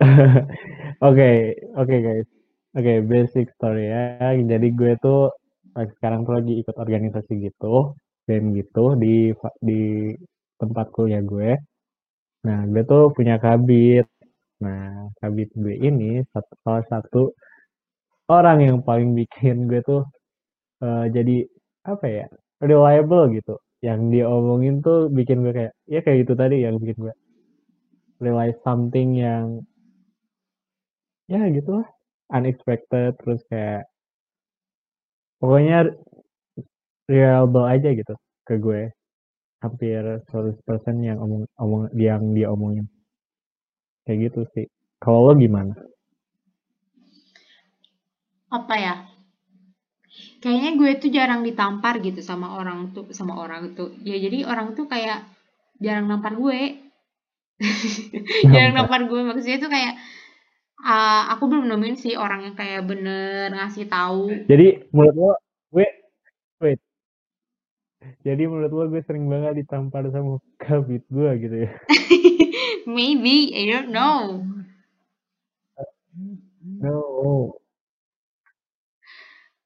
Oke, 1.06 1.30
oke 1.76 1.96
guys. 1.98 2.28
Oke, 2.72 3.04
basic 3.04 3.52
story 3.58 3.90
ya. 3.92 4.32
Jadi 4.32 4.72
gue 4.72 4.96
tuh 5.02 5.28
eh, 5.76 5.86
sekarang 5.98 6.24
tuh 6.24 6.40
lagi 6.40 6.54
ikut 6.62 6.76
organisasi 6.78 7.32
gitu, 7.42 7.92
band 8.24 8.46
gitu 8.56 8.96
di 8.96 9.34
di 9.60 9.80
tempat 10.56 10.88
kuliah 10.94 11.20
gue. 11.20 11.58
Nah, 12.46 12.60
gue 12.70 12.82
tuh 12.86 13.12
punya 13.12 13.36
kabit. 13.42 14.06
Nah, 14.64 15.10
kabit 15.20 15.50
gue 15.58 15.74
ini 15.76 16.22
satu, 16.32 16.52
salah 16.64 16.84
satu 16.88 17.22
orang 18.30 18.58
yang 18.64 18.78
paling 18.80 19.12
bikin 19.12 19.68
gue 19.68 19.82
tuh 19.84 20.02
eh, 20.84 21.06
jadi 21.12 21.36
apa 21.92 22.06
ya 22.08 22.26
reliable 22.62 23.26
gitu. 23.34 23.58
Yang 23.82 24.00
dia 24.14 24.24
omongin 24.30 24.78
tuh 24.78 25.10
bikin 25.10 25.42
gue 25.42 25.50
kayak 25.50 25.72
ya 25.90 26.00
kayak 26.00 26.22
gitu 26.22 26.38
tadi 26.38 26.62
yang 26.62 26.78
bikin 26.78 26.96
gue 27.02 27.14
realize 28.22 28.54
something 28.62 29.18
yang 29.18 29.66
ya 31.26 31.42
gitu 31.50 31.82
lah. 31.82 31.88
Unexpected 32.32 33.18
terus 33.20 33.42
kayak 33.50 33.84
pokoknya 35.42 35.92
reliable 37.10 37.66
aja 37.66 37.90
gitu 37.92 38.14
ke 38.46 38.56
gue. 38.62 38.94
Hampir 39.62 40.02
100% 40.26 40.58
yang 41.06 41.22
omong 41.22 41.46
omong 41.58 41.86
yang 41.94 42.22
dia 42.34 42.50
omongin. 42.50 42.86
Kayak 44.06 44.30
gitu 44.30 44.40
sih. 44.54 44.66
Kalau 44.98 45.30
lo 45.30 45.34
gimana? 45.38 45.74
Apa 48.50 48.74
ya? 48.74 49.11
Kayaknya 50.42 50.70
gue 50.74 50.90
tuh 50.98 51.10
jarang 51.14 51.46
ditampar 51.46 52.02
gitu 52.02 52.18
sama 52.18 52.58
orang 52.58 52.90
tuh 52.90 53.06
sama 53.14 53.38
orang 53.38 53.78
tuh. 53.78 53.94
Ya 54.02 54.18
jadi 54.18 54.42
orang 54.42 54.74
tuh 54.74 54.90
kayak 54.90 55.22
jarang 55.78 56.10
nampar 56.10 56.34
gue. 56.34 56.82
jarang 58.52 58.74
nampar 58.74 59.06
gue 59.06 59.20
maksudnya 59.22 59.62
tuh 59.62 59.70
kayak 59.70 59.94
ah, 60.82 61.30
aku 61.38 61.46
belum 61.46 61.70
nemuin 61.70 61.94
sih 61.94 62.14
orang 62.18 62.50
yang 62.50 62.56
kayak 62.58 62.82
bener 62.82 63.54
ngasih 63.54 63.86
tahu. 63.86 64.50
jadi 64.50 64.82
menurut 64.90 65.14
lo 65.14 65.32
gue 65.70 65.86
wait 66.58 66.80
jadi 68.26 68.42
menurut 68.50 68.72
lo 68.74 68.84
gue 68.90 69.02
sering 69.06 69.30
banget 69.30 69.62
ditampar 69.62 70.10
sama 70.10 70.42
kabit 70.58 71.06
gue 71.06 71.30
gitu 71.38 71.56
ya 71.66 71.70
Maybe 72.86 73.54
I 73.54 73.70
don't 73.70 73.94
know. 73.94 74.42
no 76.82 77.61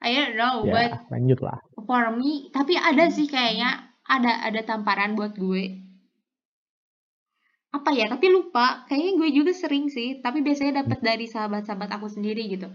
I 0.07 0.11
don't 0.14 0.35
know, 0.38 0.55
ya 0.62 0.73
but 0.75 0.90
lanjut 1.11 1.40
lah 1.42 1.59
for 1.87 2.14
me, 2.14 2.51
tapi 2.55 2.75
ada 2.79 3.11
sih 3.11 3.27
kayaknya 3.27 3.90
ada 4.07 4.47
ada 4.47 4.61
tamparan 4.62 5.19
buat 5.19 5.35
gue. 5.35 5.83
Apa 7.75 7.90
ya? 7.92 8.09
Tapi 8.09 8.27
lupa. 8.33 8.87
Kayaknya 8.88 9.12
gue 9.21 9.29
juga 9.37 9.53
sering 9.53 9.87
sih, 9.92 10.25
tapi 10.25 10.40
biasanya 10.40 10.83
dapat 10.87 10.99
dari 11.05 11.27
sahabat-sahabat 11.29 11.90
aku 11.92 12.09
sendiri 12.09 12.42
gitu. 12.49 12.73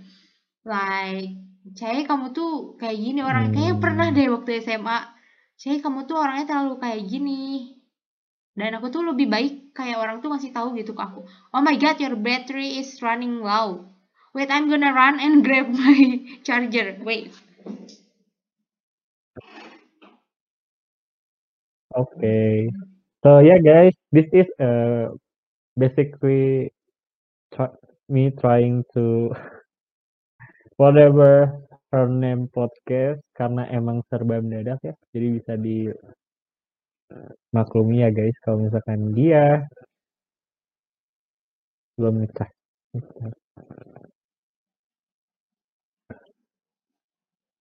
Like, 0.62 1.42
Cai 1.78 2.10
kamu 2.10 2.34
tuh 2.34 2.74
kayak 2.82 2.98
gini 2.98 3.22
orang 3.22 3.54
kayaknya 3.54 3.78
pernah 3.78 4.08
Hmm. 4.10 4.18
deh 4.18 4.28
waktu 4.34 4.50
SMA. 4.66 5.00
Cai 5.62 5.78
kamu 5.78 6.10
tuh 6.10 6.18
orangnya 6.18 6.46
terlalu 6.50 6.76
kayak 6.82 7.02
gini. 7.06 7.42
Dan 8.58 8.78
aku 8.78 8.90
tuh 8.90 9.06
lebih 9.06 9.30
baik 9.30 9.54
kayak 9.78 9.98
orang 10.02 10.26
tuh 10.26 10.34
ngasih 10.34 10.52
tahu 10.52 10.74
gitu 10.76 10.98
ke 10.98 11.02
aku. 11.02 11.22
Oh 11.54 11.62
my 11.62 11.78
god, 11.78 12.02
your 12.02 12.18
battery 12.18 12.82
is 12.82 12.98
running 13.06 13.40
low. 13.46 13.94
Wait, 14.34 14.52
I'm 14.52 14.70
gonna 14.70 14.94
run 14.94 15.20
and 15.20 15.44
grab 15.46 15.70
my 15.70 16.22
charger. 16.44 16.98
Wait. 17.02 17.32
Okay. 21.96 22.70
So 23.24 23.40
yeah, 23.40 23.60
guys, 23.60 23.94
this 24.12 24.28
is 24.34 24.48
uh 24.60 25.12
basically 25.78 26.72
try- 27.54 27.76
me 28.10 28.32
trying 28.40 28.84
to 28.94 29.32
whatever 30.82 31.52
her 31.92 32.06
name 32.08 32.48
podcast 32.52 33.20
karena 33.38 33.68
emang 33.72 34.04
serba 34.10 34.40
mendadak 34.40 34.80
ya. 34.84 34.94
Jadi 35.14 35.28
bisa 35.40 35.54
di 35.60 35.88
maklumi 37.56 37.96
ya 38.04 38.10
guys 38.18 38.36
kalau 38.44 38.58
misalkan 38.66 39.00
dia 39.18 39.44
belum 41.98 42.16
nikah. 42.22 42.50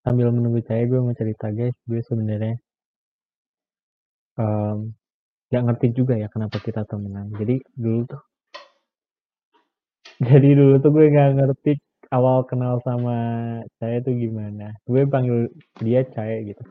Sambil 0.01 0.33
menunggu 0.33 0.65
saya 0.65 0.89
gue 0.89 0.97
mau 0.97 1.13
cerita 1.13 1.53
guys, 1.53 1.77
gue 1.85 2.01
sebenarnya 2.01 2.57
em, 4.41 4.97
nggak 5.53 5.63
ngerti 5.69 5.87
juga 5.93 6.15
ya 6.17 6.29
kenapa 6.33 6.57
kita 6.65 6.89
temenan. 6.89 7.29
Jadi 7.37 7.61
dulu 7.77 8.09
tuh, 8.09 8.21
jadi 10.31 10.49
dulu 10.57 10.75
tuh 10.81 10.91
gue 10.97 11.07
nggak 11.13 11.31
ngerti 11.37 11.73
awal 12.17 12.49
kenal 12.49 12.81
sama 12.81 13.17
saya 13.77 14.01
tuh 14.01 14.17
gimana. 14.17 14.73
Gue 14.89 15.05
panggil 15.05 15.53
dia 15.85 16.01
Cae 16.09 16.49
gitu. 16.49 16.63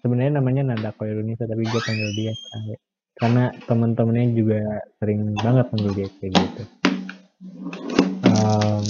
Sebenarnya 0.00 0.38
namanya 0.38 0.62
Nanda 0.70 0.94
Koirunisa 0.94 1.50
tapi 1.50 1.66
gue 1.66 1.82
panggil 1.82 2.10
dia 2.14 2.32
Cae. 2.32 2.74
Karena 3.18 3.52
teman-temannya 3.68 4.32
juga 4.32 4.62
sering 5.02 5.34
banget 5.36 5.66
panggil 5.74 5.92
dia 5.92 6.08
kayak 6.22 6.32
gitu. 6.38 6.62
Em, 8.24 8.84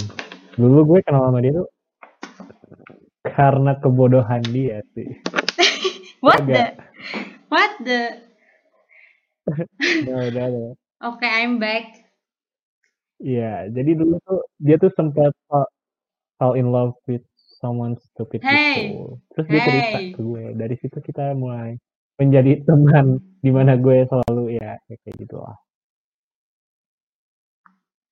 dulu 0.60 0.78
gue 0.94 1.00
kenal 1.00 1.26
sama 1.26 1.40
dia 1.40 1.56
tuh 1.56 1.66
karena 3.24 3.76
kebodohan 3.80 4.40
dia 4.48 4.80
sih. 4.96 5.20
What 6.24 6.44
the? 6.44 6.76
What 7.48 7.72
the? 7.84 8.02
Udah, 10.04 10.18
udah, 10.30 10.44
udah. 10.46 10.72
Oke, 11.10 11.26
I'm 11.26 11.58
back. 11.58 12.06
Iya, 13.20 13.72
jadi 13.72 13.98
dulu 13.98 14.16
tuh 14.24 14.40
dia 14.60 14.76
tuh 14.80 14.92
sempat 14.94 15.32
fall, 15.48 15.66
fall 16.36 16.54
in 16.56 16.72
love 16.72 16.96
with 17.08 17.24
someone 17.60 17.96
stupid 18.00 18.40
Hey, 18.40 18.96
gitu. 18.96 19.20
Terus 19.36 19.46
dia 19.48 19.60
cerita 19.60 19.98
hey. 20.00 20.12
ke 20.16 20.20
gue. 20.20 20.44
Dari 20.56 20.76
situ 20.80 20.98
kita 21.04 21.36
mulai 21.36 21.76
menjadi 22.16 22.64
teman 22.64 23.20
di 23.44 23.50
mana 23.52 23.76
gue 23.76 24.04
selalu 24.08 24.56
ya 24.60 24.76
ya 24.88 24.96
kayak 25.04 25.16
gitu 25.20 25.36
lah. 25.40 25.56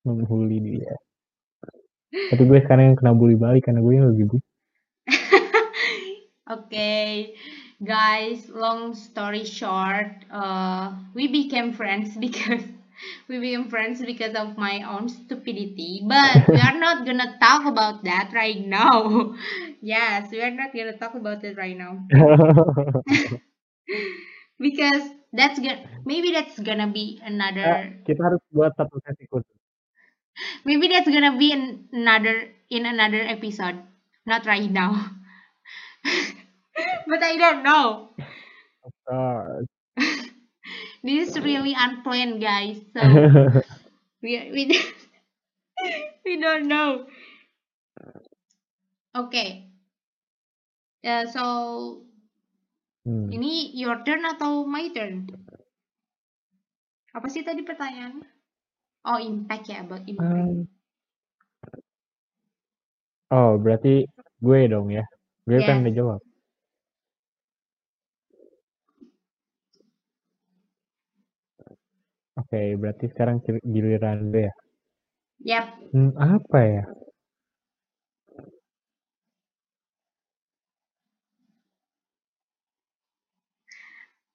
Membuli 0.05 0.57
dia. 0.61 0.93
Tapi 2.09 2.41
gue 2.41 2.59
sekarang 2.65 2.93
yang 2.93 2.97
kena 2.97 3.13
bully 3.13 3.37
balik 3.37 3.69
karena 3.69 3.85
gue 3.85 3.93
yang 3.93 4.09
lebih 4.13 4.33
bu. 4.33 4.37
Okay, 6.49 7.35
guys, 7.83 8.49
long 8.49 8.95
story 8.95 9.45
short, 9.45 10.25
uh, 10.31 10.93
we 11.13 11.27
became 11.27 11.73
friends 11.73 12.17
because 12.25 12.63
we 13.29 13.39
became 13.39 13.69
friends 13.69 14.01
because 14.01 14.33
of 14.35 14.57
my 14.57 14.81
own 14.83 15.07
stupidity. 15.09 16.01
But 16.07 16.49
we 16.51 16.59
are 16.59 16.77
not 16.77 17.05
gonna 17.05 17.37
talk 17.39 17.65
about 17.65 18.03
that 18.05 18.31
right 18.33 18.59
now. 18.65 19.35
yes, 19.81 20.31
we 20.31 20.41
are 20.41 20.51
not 20.51 20.73
gonna 20.73 20.97
talk 20.97 21.13
about 21.15 21.43
it 21.43 21.57
right 21.57 21.77
now 21.77 22.03
because 24.59 25.03
that's 25.33 25.59
gonna 25.59 25.85
maybe 26.05 26.31
that's 26.31 26.59
gonna 26.59 26.87
be 26.87 27.19
another 27.23 27.93
kita 28.05 28.21
harus 28.25 28.41
buat 28.55 28.71
satu 28.77 28.97
sesi 29.05 29.25
khusus. 29.31 29.57
maybe 30.65 30.87
that's 30.87 31.09
gonna 31.09 31.37
be 31.37 31.51
another 31.91 32.49
in 32.69 32.85
another 32.85 33.21
episode, 33.21 33.79
not 34.25 34.45
right 34.45 34.69
now. 34.71 35.11
but 37.07 37.23
I 37.23 37.37
don't 37.37 37.63
know. 37.63 38.09
Of 38.83 38.91
course. 39.07 39.67
This 41.03 41.29
is 41.29 41.39
really 41.43 41.73
unplanned, 41.77 42.41
guys. 42.41 42.79
So 42.93 43.01
we 44.21 44.51
we 44.51 44.63
we 46.25 46.39
don't 46.41 46.67
know. 46.67 47.07
Okay. 49.15 49.69
Uh, 51.03 51.25
so 51.27 52.05
Hmm. 53.05 53.31
ini 53.35 53.73
your 53.81 53.97
turn 54.05 54.21
atau 54.31 54.51
my 54.67 54.85
turn? 54.95 55.15
Apa 57.17 57.27
sih 57.33 57.41
tadi 57.47 57.61
pertanyaan? 57.69 58.15
Oh, 59.09 59.19
impact 59.31 59.65
ya, 59.71 59.77
about 59.85 60.03
impact. 60.11 60.29
Um, 60.35 60.67
oh, 63.33 63.51
berarti 63.63 64.05
gue 64.43 64.59
dong 64.71 64.87
ya. 64.93 65.03
Gue 65.49 65.59
kan 65.67 65.77
udah 65.83 65.93
jawab. 65.99 66.21
Oke, 72.39 72.61
berarti 72.81 73.05
sekarang 73.11 73.37
gil- 73.45 73.65
giliran 73.73 74.19
gue 74.31 74.43
ya. 74.49 74.53
Yap. 75.49 75.65
Hmm, 75.93 76.11
apa 76.15 76.59
ya? 76.73 76.83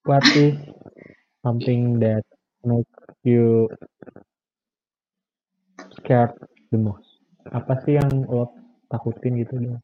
What 0.05 0.24
is 0.37 0.55
something 1.44 1.98
that 2.00 2.24
makes 2.64 2.90
you 3.24 3.68
scared 5.96 6.35
the 6.72 6.79
most? 6.87 7.09
Apa 7.59 7.74
sih 7.85 7.94
yang 8.00 8.11
lo 8.31 8.42
takutin 8.92 9.35
gitu 9.42 9.55
dong? 9.64 9.81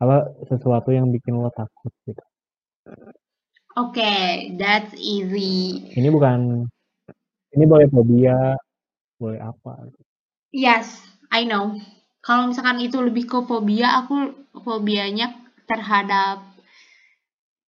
Apa 0.00 0.32
sesuatu 0.48 0.88
yang 0.90 1.12
bikin 1.12 1.36
lo 1.36 1.52
takut 1.52 1.92
gitu? 2.08 2.24
Oke, 3.76 4.50
that's 4.56 4.96
easy. 4.96 5.86
Ini 5.94 6.08
bukan, 6.10 6.66
ini 7.54 7.64
boleh 7.68 7.86
fobia, 7.92 8.56
boleh 9.20 9.38
apa? 9.38 9.86
gitu. 9.86 10.02
Yes, 10.50 10.90
I 11.30 11.46
know. 11.46 11.78
Kalau 12.24 12.50
misalkan 12.50 12.82
itu 12.82 12.98
lebih 12.98 13.30
ke 13.30 13.38
fobia, 13.46 14.02
aku 14.02 14.34
fobianya 14.64 15.36
terhadap 15.70 16.42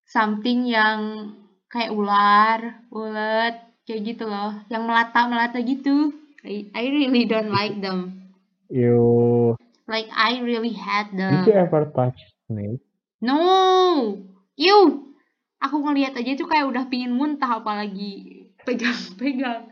something 0.10 0.66
yang 0.66 1.32
kayak 1.70 1.94
ular, 1.94 2.82
ulet, 2.90 3.56
kayak 3.86 4.02
gitu 4.16 4.26
loh. 4.26 4.58
Yang 4.68 4.84
melata-melata 4.90 5.62
gitu. 5.62 6.16
I, 6.42 6.74
I 6.74 6.84
really 6.90 7.30
don't 7.30 7.54
like 7.54 7.78
them. 7.78 8.34
You, 8.74 9.54
Like, 9.92 10.08
I 10.16 10.40
really 10.40 10.72
hate 10.72 11.12
did 11.12 11.52
you 11.52 11.60
ever 11.60 11.92
touch 11.92 12.16
snake? 12.48 12.80
No! 13.20 14.16
You! 14.56 15.12
Aku 15.60 15.84
ngeliat 15.84 16.16
aja 16.16 16.32
tuh 16.40 16.48
kayak 16.48 16.72
udah 16.72 16.88
pingin 16.88 17.12
muntah 17.12 17.60
apalagi 17.60 18.48
pegang-pegang. 18.64 19.68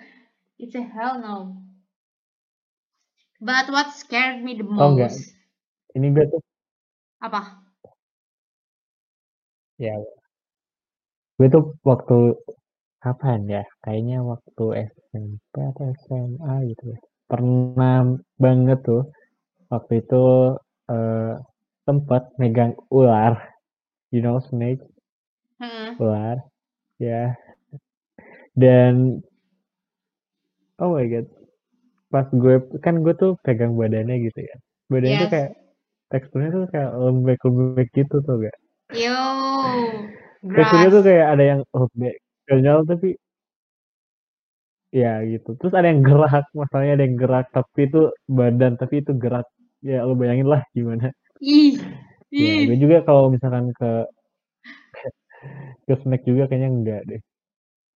It's 0.60 0.76
a 0.76 0.84
hell 0.84 1.24
no. 1.24 1.64
But 3.40 3.72
what 3.72 3.96
scared 3.96 4.44
me 4.44 4.60
the 4.60 4.68
Tau 4.68 4.92
nggak? 4.92 5.08
most? 5.08 5.32
Ini 5.96 6.08
gue 6.12 6.26
tuh, 6.28 6.42
Apa? 7.24 7.64
ya, 9.80 9.96
gue 11.40 11.48
tuh 11.48 11.80
waktu 11.88 12.36
kapan 13.00 13.48
ya? 13.48 13.64
Kayaknya 13.80 14.20
waktu 14.28 14.66
SMP 14.92 15.54
atau 15.64 15.88
SMA 16.04 16.54
gitu 16.76 16.84
ya. 16.92 17.00
Pernah 17.32 18.20
banget 18.36 18.84
tuh 18.84 19.08
waktu 19.74 19.94
itu 20.04 20.26
eh, 20.94 21.34
sempat 21.86 22.24
megang 22.42 22.74
ular, 22.94 23.34
you 24.14 24.22
know 24.22 24.38
snake, 24.50 24.82
Heeh. 25.62 25.98
ular, 26.02 26.38
ya. 27.02 27.34
Dan 28.56 29.24
oh 30.82 30.96
my 30.96 31.06
god, 31.12 31.28
pas 32.14 32.28
gue 32.34 32.56
kan 32.86 32.96
gue 33.06 33.14
tuh 33.22 33.32
pegang 33.46 33.74
badannya 33.80 34.16
gitu 34.30 34.40
ya. 34.50 34.56
Badannya 34.92 35.18
tuh 35.24 35.30
Yes. 35.30 35.34
kayak 35.36 35.52
teksturnya 36.12 36.50
tuh 36.56 36.66
kayak 36.74 36.92
lembek-lembek 36.98 37.90
gitu 37.98 38.16
tuh 38.26 38.36
gak? 38.46 38.58
Yo, 38.98 39.18
Teksturnya 40.42 40.90
tuh 40.96 41.04
kayak 41.08 41.28
ada 41.36 41.44
yang 41.52 41.62
lembek, 41.76 42.16
kenyal 42.50 42.80
tapi 42.90 43.10
ya 44.94 45.22
gitu. 45.32 45.50
Terus 45.60 45.74
ada 45.78 45.88
yang 45.92 46.02
gerak, 46.06 46.46
masalahnya 46.58 46.94
ada 46.98 47.04
yang 47.08 47.18
gerak 47.22 47.46
tapi 47.54 47.80
itu 47.90 48.02
badan 48.30 48.74
tapi 48.82 48.96
itu 49.06 49.12
gerak. 49.24 49.46
Ya 49.80 50.04
lo 50.04 50.14
bayangin 50.16 50.48
lah 50.48 50.64
gimana. 50.76 51.12
Ih, 51.40 51.80
Ya 52.30 52.68
gue 52.68 52.78
juga 52.78 53.02
kalau 53.08 53.32
misalkan 53.32 53.72
ke 53.74 54.06
ke 55.88 55.94
snack 56.04 56.28
juga 56.28 56.46
kayaknya 56.52 56.70
enggak 56.70 57.02
deh. 57.08 57.22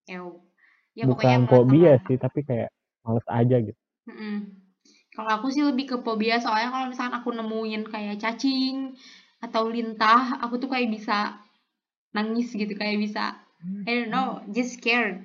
Yo. 0.10 0.42
Ya 0.94 1.10
Bukan 1.10 1.50
fobia 1.50 1.98
sih, 2.06 2.22
tapi 2.22 2.46
kayak 2.46 2.70
males 3.02 3.26
aja 3.26 3.58
gitu. 3.60 3.78
Mm-mm. 4.06 4.54
Kalau 5.14 5.30
aku 5.42 5.54
sih 5.54 5.62
lebih 5.66 5.86
ke 5.90 5.98
fobia 6.02 6.38
soalnya 6.42 6.70
kalau 6.74 6.86
misalkan 6.90 7.16
aku 7.18 7.30
nemuin 7.34 7.84
kayak 7.90 8.18
cacing 8.22 8.98
atau 9.42 9.70
lintah, 9.70 10.42
aku 10.42 10.58
tuh 10.62 10.70
kayak 10.70 10.90
bisa 10.90 11.38
nangis 12.14 12.54
gitu, 12.54 12.74
kayak 12.78 13.02
bisa 13.02 13.38
I 13.88 13.92
don't 13.96 14.12
know, 14.12 14.44
just 14.52 14.76
scared, 14.76 15.24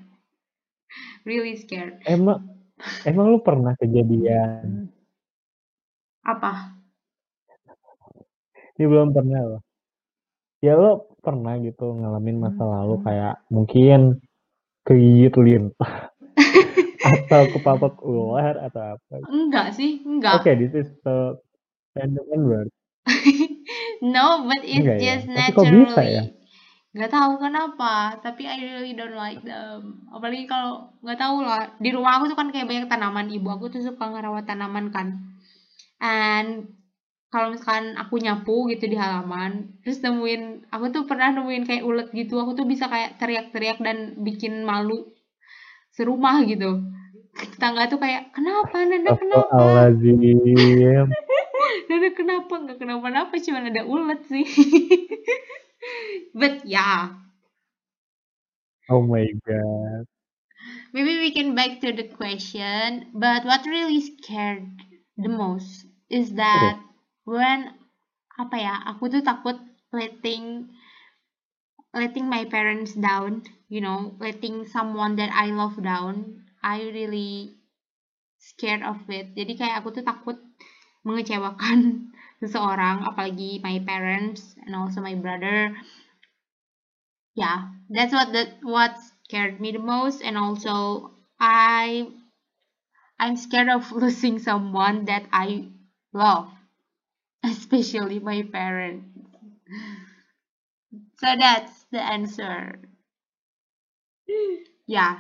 really 1.27 1.59
scared. 1.59 2.01
Emang 2.07 2.55
emang 3.03 3.35
lu 3.35 3.38
pernah 3.42 3.75
kejadian? 3.77 4.88
Apa? 6.29 6.53
Ini 8.77 8.85
belum 8.87 9.09
pernah 9.17 9.41
loh. 9.49 9.61
Ya 10.61 10.75
lo 10.75 11.09
pernah 11.25 11.55
gitu 11.62 11.95
ngalamin 11.99 12.38
masa 12.43 12.62
lalu 12.67 12.99
kayak 13.07 13.35
mungkin 13.51 14.19
kegigit 14.87 15.35
lintah 15.38 16.11
atau 17.12 17.43
kepapak 17.55 17.95
ular 18.03 18.55
atau 18.67 18.83
apa? 18.99 19.14
Enggak 19.31 19.75
sih, 19.75 20.03
Oke, 20.03 20.51
enggak. 20.51 20.59
this 20.59 20.75
is 20.75 20.88
so 21.03 21.38
random 21.97 22.27
and 22.35 22.45
weird. 22.47 22.71
No, 23.99 24.47
but 24.47 24.62
it's 24.62 24.79
Enggak 24.79 24.99
ya? 25.03 25.05
just 25.19 25.27
Tapi 25.29 25.51
kok 25.53 25.64
bisa 25.67 26.03
ya? 26.07 26.23
naturally. 26.23 26.38
Nggak 26.95 27.11
tahu 27.12 27.33
kenapa, 27.43 28.17
tapi 28.25 28.43
I 28.49 28.57
really 28.64 28.95
don't 28.97 29.14
like 29.14 29.43
them. 29.45 30.07
Apalagi 30.09 30.49
kalau 30.49 30.95
nggak 31.05 31.19
tahu 31.21 31.37
lah. 31.45 31.77
Di 31.83 31.91
rumah 31.93 32.17
aku 32.19 32.33
tuh 32.33 32.38
kan 32.38 32.49
kayak 32.55 32.64
banyak 32.71 32.87
tanaman. 32.88 33.29
Ibu 33.29 33.49
aku 33.59 33.69
tuh 33.75 33.83
suka 33.85 34.09
ngerawat 34.09 34.49
tanaman 34.49 34.88
kan. 34.95 35.28
And 36.00 36.78
kalau 37.28 37.52
misalkan 37.52 37.92
aku 38.00 38.16
nyapu 38.22 38.72
gitu 38.72 38.88
di 38.88 38.96
halaman, 38.96 39.76
terus 39.84 40.00
nemuin, 40.00 40.72
aku 40.72 40.84
tuh 40.94 41.04
pernah 41.04 41.28
nemuin 41.34 41.64
kayak 41.68 41.84
ulet 41.84 42.08
gitu. 42.16 42.40
Aku 42.40 42.56
tuh 42.56 42.64
bisa 42.64 42.88
kayak 42.88 43.20
teriak-teriak 43.20 43.78
dan 43.84 44.16
bikin 44.24 44.64
malu 44.64 45.12
serumah 45.92 46.40
gitu. 46.48 46.88
Tetangga 47.37 47.90
tuh 47.92 48.00
kayak, 48.00 48.32
kenapa 48.32 48.82
Nanda 48.87 49.12
kenapa? 49.14 49.92
Astagfirullahaladzim. 49.92 51.06
Nanda 51.88 52.11
kenapa? 52.16 52.54
Nggak 52.64 52.78
kenapa-napa, 52.80 53.34
cuma 53.44 53.61
ada 53.66 53.82
ulet 53.84 54.20
sih. 54.26 54.46
But 56.38 56.64
yeah, 56.64 57.18
Oh 58.88 59.02
my 59.04 59.26
god. 59.44 60.08
maybe 60.96 61.18
we 61.20 61.30
can 61.30 61.54
back 61.54 61.80
to 61.80 61.92
the 61.92 62.08
question. 62.08 63.12
But 63.12 63.44
what 63.44 63.66
really 63.66 64.00
scared 64.00 64.64
the 65.16 65.28
most 65.28 65.88
is 66.09 66.33
that 66.40 66.81
when 67.25 67.77
apa 68.38 68.57
ya, 68.57 68.75
aku 68.88 69.12
tuh 69.12 69.23
takut 69.25 69.57
letting 69.92 70.73
letting 71.92 72.29
my 72.29 72.44
parents 72.44 72.94
down, 72.94 73.42
you 73.68 73.81
know, 73.81 74.14
letting 74.21 74.64
someone 74.68 75.16
that 75.16 75.33
I 75.33 75.51
love 75.51 75.81
down. 75.83 76.44
I 76.62 76.90
really 76.90 77.59
scared 78.38 78.83
of 78.83 78.99
it. 79.11 79.35
Jadi 79.35 79.59
kayak 79.59 79.83
aku 79.83 80.01
tuh 80.01 80.05
takut 80.07 80.38
mengecewakan 81.07 82.11
seseorang, 82.40 83.03
apalagi 83.07 83.62
my 83.62 83.79
parents 83.83 84.55
and 84.64 84.75
also 84.75 85.03
my 85.03 85.14
brother. 85.18 85.75
Yeah, 87.38 87.71
that's 87.87 88.11
what 88.11 88.35
that 88.35 88.59
what 88.66 88.99
scared 89.23 89.62
me 89.62 89.71
the 89.71 89.83
most, 89.83 90.23
and 90.23 90.35
also 90.35 91.14
I 91.38 92.11
I'm 93.18 93.37
scared 93.38 93.71
of 93.71 93.90
losing 94.03 94.38
someone 94.38 95.07
that 95.07 95.27
I 95.31 95.71
love, 96.18 96.50
especially 97.44 98.18
my 98.20 98.42
parents. 98.42 99.07
So 101.18 101.35
that's 101.38 101.85
the 101.90 102.00
answer. 102.00 102.81
Yeah. 104.87 105.18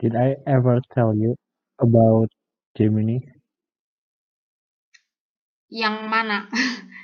Did 0.00 0.16
I 0.16 0.36
ever 0.46 0.80
tell 0.92 1.14
you 1.14 1.36
about 1.78 2.30
Gemini? 2.76 3.20
Yang 5.70 5.96
mana? 6.10 6.38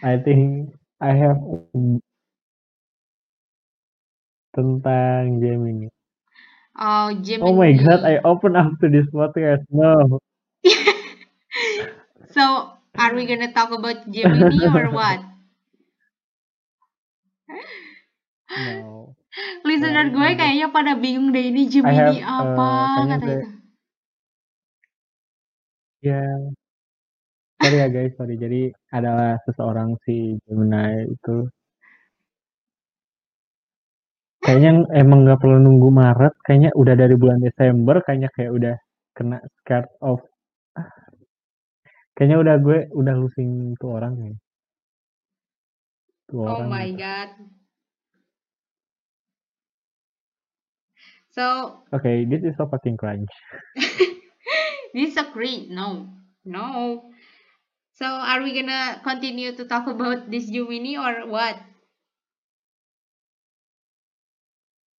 I 0.02 0.16
think 0.18 0.74
I 1.00 1.14
have 1.14 1.38
tentang 4.54 5.24
Gemini. 5.42 5.88
Oh, 6.78 7.12
Gemini. 7.12 7.40
Oh 7.40 7.52
my 7.54 7.72
god, 7.72 8.04
I 8.04 8.18
open 8.24 8.54
up 8.56 8.72
to 8.80 8.88
this 8.88 9.06
podcast. 9.10 9.64
No. 9.70 10.20
So, 12.32 12.77
are 12.96 13.12
we 13.12 13.28
gonna 13.28 13.52
talk 13.52 13.70
about 13.74 14.08
Gemini 14.08 14.64
or 14.70 14.88
what? 14.94 15.20
No. 18.48 19.12
Listener 19.62 20.08
Nah, 20.08 20.12
gue 20.14 20.28
kayaknya 20.40 20.68
pada 20.72 20.92
bingung 20.96 21.30
deh 21.30 21.52
ini 21.52 21.68
Gemini 21.68 22.24
have, 22.24 22.24
uh, 22.24 22.42
apa 22.42 22.68
kayaknya 22.96 23.16
kata 23.20 23.26
itu. 23.28 23.48
Ya. 26.02 26.22
Sorry 27.58 27.76
ya 27.82 27.88
guys, 27.90 28.12
sorry. 28.16 28.34
Jadi 28.38 28.72
adalah 28.94 29.36
seseorang 29.44 29.98
si 30.06 30.38
Gemini 30.46 31.12
itu 31.12 31.46
kayaknya 34.42 34.88
emang 34.96 35.28
nggak 35.28 35.44
perlu 35.44 35.60
nunggu 35.60 35.92
Maret 35.92 36.34
kayaknya 36.40 36.70
udah 36.72 36.94
dari 36.96 37.14
bulan 37.20 37.44
Desember 37.44 38.00
kayaknya 38.00 38.32
kayak 38.32 38.52
udah 38.56 38.74
kena 39.12 39.38
scared 39.60 39.90
of 40.00 40.24
ah, 40.78 40.88
kayaknya 42.18 42.38
udah 42.44 42.56
gue 42.66 42.78
udah 43.00 43.14
losing 43.22 43.50
tuh 43.80 43.90
orang 43.96 44.14
nih 44.22 44.34
tuh 46.28 46.40
Oh 46.46 46.60
orang 46.60 46.70
my 46.70 46.90
gitu. 46.90 46.98
god. 46.98 47.30
So 51.30 51.84
okay 51.94 52.24
this 52.24 52.42
is 52.44 52.54
so 52.56 52.66
fucking 52.68 52.96
cringe 52.96 53.28
this 54.94 55.10
is 55.10 55.16
a 55.16 55.24
cringe. 55.32 55.68
No, 55.70 56.08
no. 56.44 57.10
So 57.94 58.06
are 58.06 58.42
we 58.42 58.54
gonna 58.54 59.00
continue 59.04 59.56
to 59.56 59.64
talk 59.66 59.86
about 59.88 60.30
this 60.30 60.46
Gemini 60.50 60.96
or 60.98 61.26
what? 61.28 61.58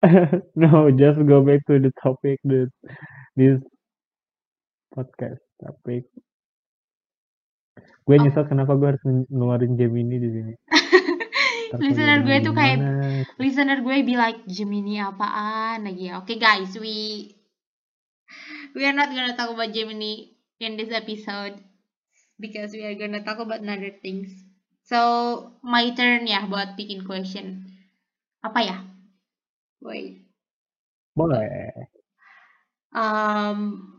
no 0.56 0.92
just 0.92 1.20
go 1.28 1.42
back 1.44 1.60
to 1.68 1.80
the 1.80 1.92
topic 2.04 2.40
the 2.44 2.70
this 3.36 3.60
podcast 4.94 5.42
topik 5.62 6.06
gue 8.10 8.18
Oh. 8.18 8.22
nyesel 8.26 8.50
kenapa 8.50 8.74
gue 8.74 8.88
harus 8.90 9.04
ngeluarin 9.30 9.78
Gemini 9.78 10.18
di 10.18 10.30
sini 10.34 10.54
listener 11.86 12.26
gue 12.26 12.38
tuh 12.42 12.54
kayak 12.58 12.82
listener 13.38 13.86
gue 13.86 14.02
be 14.02 14.18
like 14.18 14.42
Gemini 14.50 14.98
apaan 14.98 15.86
lagi 15.86 16.10
ya. 16.10 16.18
Okay 16.26 16.42
guys, 16.42 16.74
we 16.74 17.30
we 18.74 18.82
are 18.90 18.98
not 18.98 19.14
gonna 19.14 19.38
talk 19.38 19.54
about 19.54 19.70
Gemini 19.70 20.34
in 20.58 20.82
this 20.82 20.90
episode 20.90 21.62
because 22.42 22.74
we 22.74 22.82
are 22.90 22.98
gonna 22.98 23.22
talk 23.22 23.38
about 23.38 23.62
another 23.62 23.94
things. 24.02 24.34
So 24.90 25.54
my 25.62 25.94
turn 25.94 26.26
ya 26.26 26.50
buat 26.50 26.74
bikin 26.74 27.06
question. 27.06 27.70
Apa 28.42 28.60
ya? 28.66 28.78
Wait. 29.86 30.26
boleh 31.14 31.86
Um, 32.90 33.99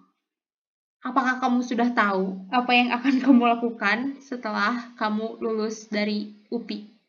apakah 1.01 1.41
kamu 1.41 1.61
sudah 1.65 1.89
tahu 1.97 2.45
apa 2.53 2.73
yang 2.77 2.89
akan 2.97 3.15
kamu 3.25 3.43
lakukan 3.45 3.99
setelah 4.21 4.93
kamu 5.01 5.41
lulus 5.41 5.89
dari 5.89 6.37
UPI? 6.53 7.01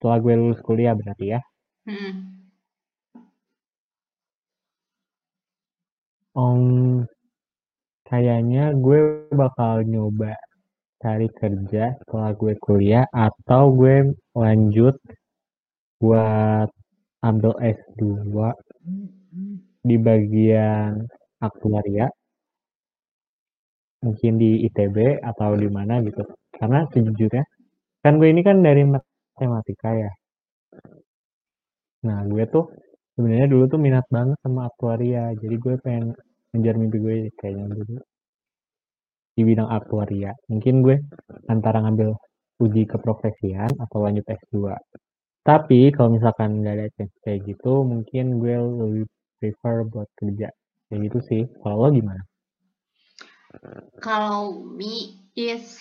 setelah 0.00 0.16
gue 0.24 0.32
lulus 0.32 0.60
kuliah 0.64 0.96
berarti 0.96 1.36
ya 1.36 1.40
Hmm. 1.88 2.44
Om, 6.36 7.02
kayaknya 8.06 8.76
gue 8.84 9.26
bakal 9.32 9.82
nyoba 9.88 10.36
cari 11.02 11.26
kerja 11.32 11.96
setelah 11.98 12.30
gue 12.36 12.54
kuliah 12.60 13.04
atau 13.10 13.72
gue 13.74 14.12
lanjut 14.36 14.94
buat 15.98 16.68
ambil 17.20 17.52
S2 17.60 18.00
di 19.80 19.96
bagian 19.96 21.04
aktuaria 21.40 22.08
mungkin 24.00 24.32
di 24.40 24.64
ITB 24.64 25.20
atau 25.20 25.56
di 25.56 25.68
mana 25.68 26.00
gitu. 26.00 26.24
Karena 26.56 26.84
sejujurnya 26.88 27.44
kan 28.00 28.16
gue 28.16 28.28
ini 28.32 28.40
kan 28.40 28.64
dari 28.64 28.84
matematika 28.88 29.92
ya. 29.92 30.12
Nah 32.08 32.24
gue 32.24 32.44
tuh 32.48 32.64
sebenarnya 33.16 33.48
dulu 33.52 33.64
tuh 33.68 33.80
minat 33.80 34.08
banget 34.08 34.40
sama 34.40 34.68
aktuaria. 34.72 35.36
Jadi 35.36 35.56
gue 35.60 35.74
pengen 35.84 36.16
ngejar 36.52 36.74
mimpi 36.80 36.98
gue 37.00 37.14
kayaknya 37.36 37.68
dulu 37.76 38.00
di 39.36 39.42
bidang 39.44 39.68
aktuaria. 39.68 40.32
Mungkin 40.48 40.74
gue 40.80 40.96
antara 41.52 41.84
ngambil 41.84 42.16
uji 42.60 42.84
keprofesian 42.88 43.72
atau 43.80 44.04
lanjut 44.04 44.24
S2 44.24 44.76
tapi 45.50 45.90
kalau 45.90 46.14
misalkan 46.14 46.62
nggak 46.62 46.74
ada 46.78 46.86
chance 46.94 47.16
kayak 47.26 47.42
gitu 47.42 47.82
mungkin 47.82 48.38
gue 48.38 48.54
lebih 48.54 49.06
prefer 49.42 49.82
buat 49.82 50.06
kerja 50.14 50.54
kayak 50.86 51.00
gitu 51.10 51.18
sih 51.26 51.42
kalau 51.58 51.86
lo 51.86 51.90
gimana 51.90 52.22
Kalau 53.98 54.62
me 54.62 55.18
is 55.34 55.74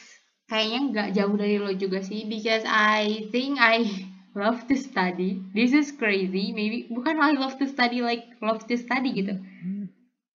kayaknya 0.49 0.79
nggak 0.89 1.09
jauh 1.13 1.35
dari 1.37 1.61
lo 1.61 1.69
juga 1.77 2.01
sih 2.01 2.25
because 2.25 2.65
I 2.65 3.29
think 3.29 3.61
I 3.61 3.85
love 4.41 4.65
to 4.73 4.75
study. 4.75 5.37
This 5.53 5.77
is 5.77 5.93
crazy. 5.93 6.49
Maybe 6.49 6.89
bukan 6.89 7.21
I 7.21 7.37
love 7.37 7.61
to 7.61 7.69
study 7.69 8.01
like 8.01 8.25
love 8.41 8.65
to 8.65 8.75
study 8.75 9.13
gitu. 9.13 9.37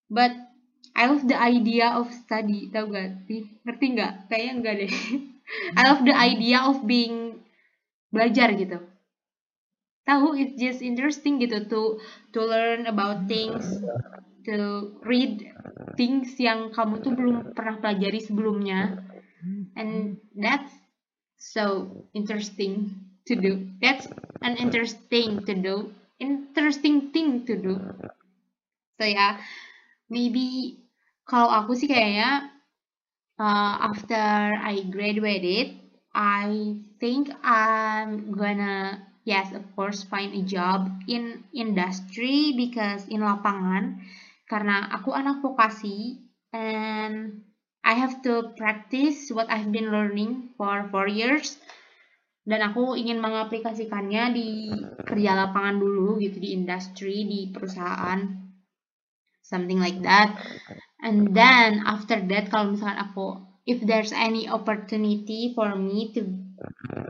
But 0.07 0.31
I 0.95 1.11
love 1.11 1.27
the 1.27 1.35
idea 1.35 1.91
of 1.99 2.07
study. 2.15 2.71
Tau 2.71 2.87
gak 2.87 3.27
sih? 3.27 3.51
Ngerti 3.67 3.87
nggak? 3.99 4.13
Kayaknya 4.31 4.53
enggak 4.55 4.75
deh. 4.87 4.93
I 5.79 5.81
love 5.91 6.03
the 6.07 6.15
idea 6.15 6.59
of 6.71 6.87
being 6.87 7.43
belajar 8.15 8.55
gitu. 8.55 8.79
Tahu 10.05 10.37
it's 10.37 10.61
just 10.61 10.85
interesting 10.85 11.41
gitu 11.41 11.65
to 11.73 11.97
to 12.37 12.41
learn 12.45 12.85
about 12.85 13.25
things, 13.25 13.65
to 14.45 14.93
read 15.01 15.49
things 15.97 16.37
yang 16.37 16.69
kamu 16.77 17.01
tuh 17.01 17.17
belum 17.17 17.57
pernah 17.57 17.81
pelajari 17.81 18.21
sebelumnya. 18.21 19.01
And 19.77 20.21
that's 20.37 20.73
so 21.41 21.89
interesting 22.13 23.01
to 23.29 23.37
do. 23.37 23.69
That's 23.81 24.09
an 24.45 24.61
interesting 24.61 25.45
to 25.49 25.53
do. 25.57 25.93
Interesting 26.21 27.13
thing 27.13 27.49
to 27.49 27.57
do. 27.57 27.75
So 29.01 29.05
ya, 29.09 29.41
maybe 30.13 30.79
kalau 31.25 31.49
aku 31.49 31.77
sih 31.77 31.89
kayaknya 31.89 32.53
uh, 33.41 33.75
after 33.89 34.55
I 34.61 34.85
graduated, 34.89 35.81
I 36.15 36.79
think 37.01 37.33
I'm 37.43 38.33
gonna 38.33 39.03
yes 39.25 39.53
of 39.57 39.65
course 39.73 40.05
find 40.05 40.33
a 40.37 40.45
job 40.45 40.89
in 41.09 41.45
industry 41.57 42.53
because 42.57 43.09
in 43.09 43.25
lapangan 43.25 44.05
karena 44.49 44.93
aku 44.93 45.17
anak 45.17 45.41
vokasi 45.41 46.21
and 46.53 47.43
I 47.85 48.01
have 48.01 48.25
to 48.25 48.57
practice 48.57 49.29
what 49.29 49.53
I've 49.53 49.69
been 49.69 49.93
learning 49.93 50.57
for 50.57 50.89
four 50.89 51.05
years. 51.05 51.61
Dan 52.45 52.65
aku 52.65 52.97
ingin 52.97 53.21
mengaplikasikannya 53.21 54.33
di 54.33 54.49
kerja 55.05 55.37
lapangan 55.37 55.81
dulu 55.81 56.17
gitu 56.21 56.41
di 56.41 56.57
industri 56.57 57.29
di 57.29 57.53
perusahaan 57.53 58.21
something 59.45 59.77
like 59.77 60.01
that. 60.01 60.33
And 61.05 61.37
then 61.37 61.85
after 61.85 62.21
that 62.33 62.49
kalau 62.49 62.73
misalkan 62.73 63.01
aku 63.01 63.45
if 63.69 63.85
there's 63.85 64.13
any 64.13 64.49
opportunity 64.49 65.53
for 65.53 65.77
me 65.77 66.13
to 66.17 66.25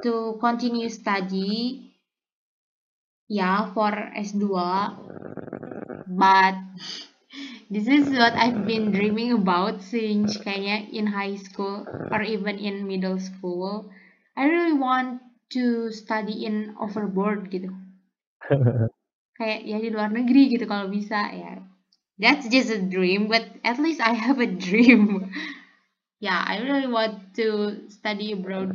to 0.02 0.38
continue 0.42 0.90
study 0.90 1.93
yeah 3.28 3.72
for 3.72 3.90
S2 4.14 4.52
but 6.06 6.54
this 7.70 7.88
is 7.88 8.10
what 8.10 8.34
I've 8.34 8.66
been 8.66 8.92
dreaming 8.92 9.32
about 9.32 9.82
since 9.82 10.36
kayaknya 10.38 10.92
in 10.92 11.06
high 11.08 11.36
school 11.36 11.86
or 12.12 12.22
even 12.22 12.58
in 12.60 12.86
middle 12.86 13.18
school. 13.18 13.90
I 14.36 14.46
really 14.46 14.76
want 14.76 15.22
to 15.56 15.90
study 15.90 16.44
in 16.46 16.76
overboard 16.78 17.50
gitu. 17.50 17.72
Kayak 19.38 19.60
ya 19.66 19.76
di 19.82 19.88
luar 19.90 20.14
negeri 20.14 20.52
gitu 20.54 20.68
kalau 20.70 20.86
bisa 20.86 21.18
ya. 21.34 21.58
That's 22.20 22.46
just 22.46 22.70
a 22.70 22.78
dream 22.78 23.26
but 23.26 23.42
at 23.66 23.82
least 23.82 23.98
I 23.98 24.14
have 24.14 24.38
a 24.38 24.50
dream. 24.50 25.04
Yeah 26.22 26.40
I 26.40 26.64
really 26.64 26.88
want 26.88 27.36
to 27.36 27.84
study 27.92 28.32
abroad. 28.32 28.72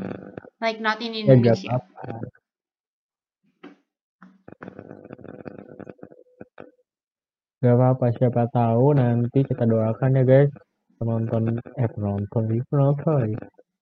Like 0.62 0.78
not 0.84 1.02
in 1.02 1.18
ya 1.18 1.34
Indonesia. 1.34 1.82
apa-apa 1.82 2.39
gak 7.64 7.76
apa-apa 7.76 8.06
siapa 8.18 8.44
tahu 8.56 8.96
nanti 8.96 9.40
kita 9.44 9.64
doakan 9.68 10.20
ya 10.20 10.24
guys. 10.24 10.52
Penonton 11.00 11.44
eh 11.80 11.90
penonton 11.96 12.44
penonton. 12.72 13.28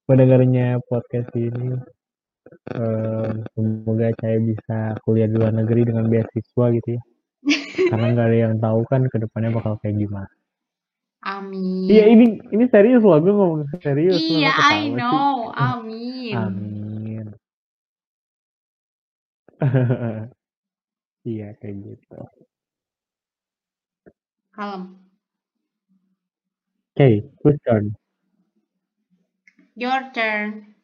Pendengarnya 0.06 0.78
podcast 0.90 1.30
ini. 1.34 1.74
Em, 2.72 3.44
semoga 3.52 4.08
saya 4.20 4.38
bisa 4.40 4.78
kuliah 5.04 5.28
di 5.28 5.36
luar 5.36 5.52
negeri 5.52 5.84
dengan 5.84 6.08
beasiswa 6.08 6.64
gitu 6.76 6.88
ya. 6.96 7.02
Karena 7.90 8.06
nggak 8.14 8.26
ada 8.28 8.38
yang 8.48 8.54
tahu 8.58 8.80
kan 8.90 9.02
ke 9.06 9.16
depannya 9.20 9.50
bakal 9.54 9.76
kayak 9.82 9.96
gimana. 10.00 10.30
Amin. 11.26 11.90
Iya 11.90 12.04
ini 12.14 12.26
ini 12.54 12.64
serius 12.70 13.02
loh 13.02 13.18
gue 13.20 13.34
ngomong 13.34 13.62
serius. 13.82 14.16
Iya 14.16 14.50
I 14.54 14.54
ketawa 14.54 14.80
sih? 14.80 14.94
know. 14.96 15.34
Amin. 15.70 16.34
Amin. 16.34 17.26
Iya 21.28 21.52
kayak 21.60 21.76
gitu 21.84 22.16
kalem. 24.58 24.98
Okay 26.98 27.22
whose 27.46 27.54
turn. 27.62 27.94
Your 29.78 30.10
turn. 30.10 30.74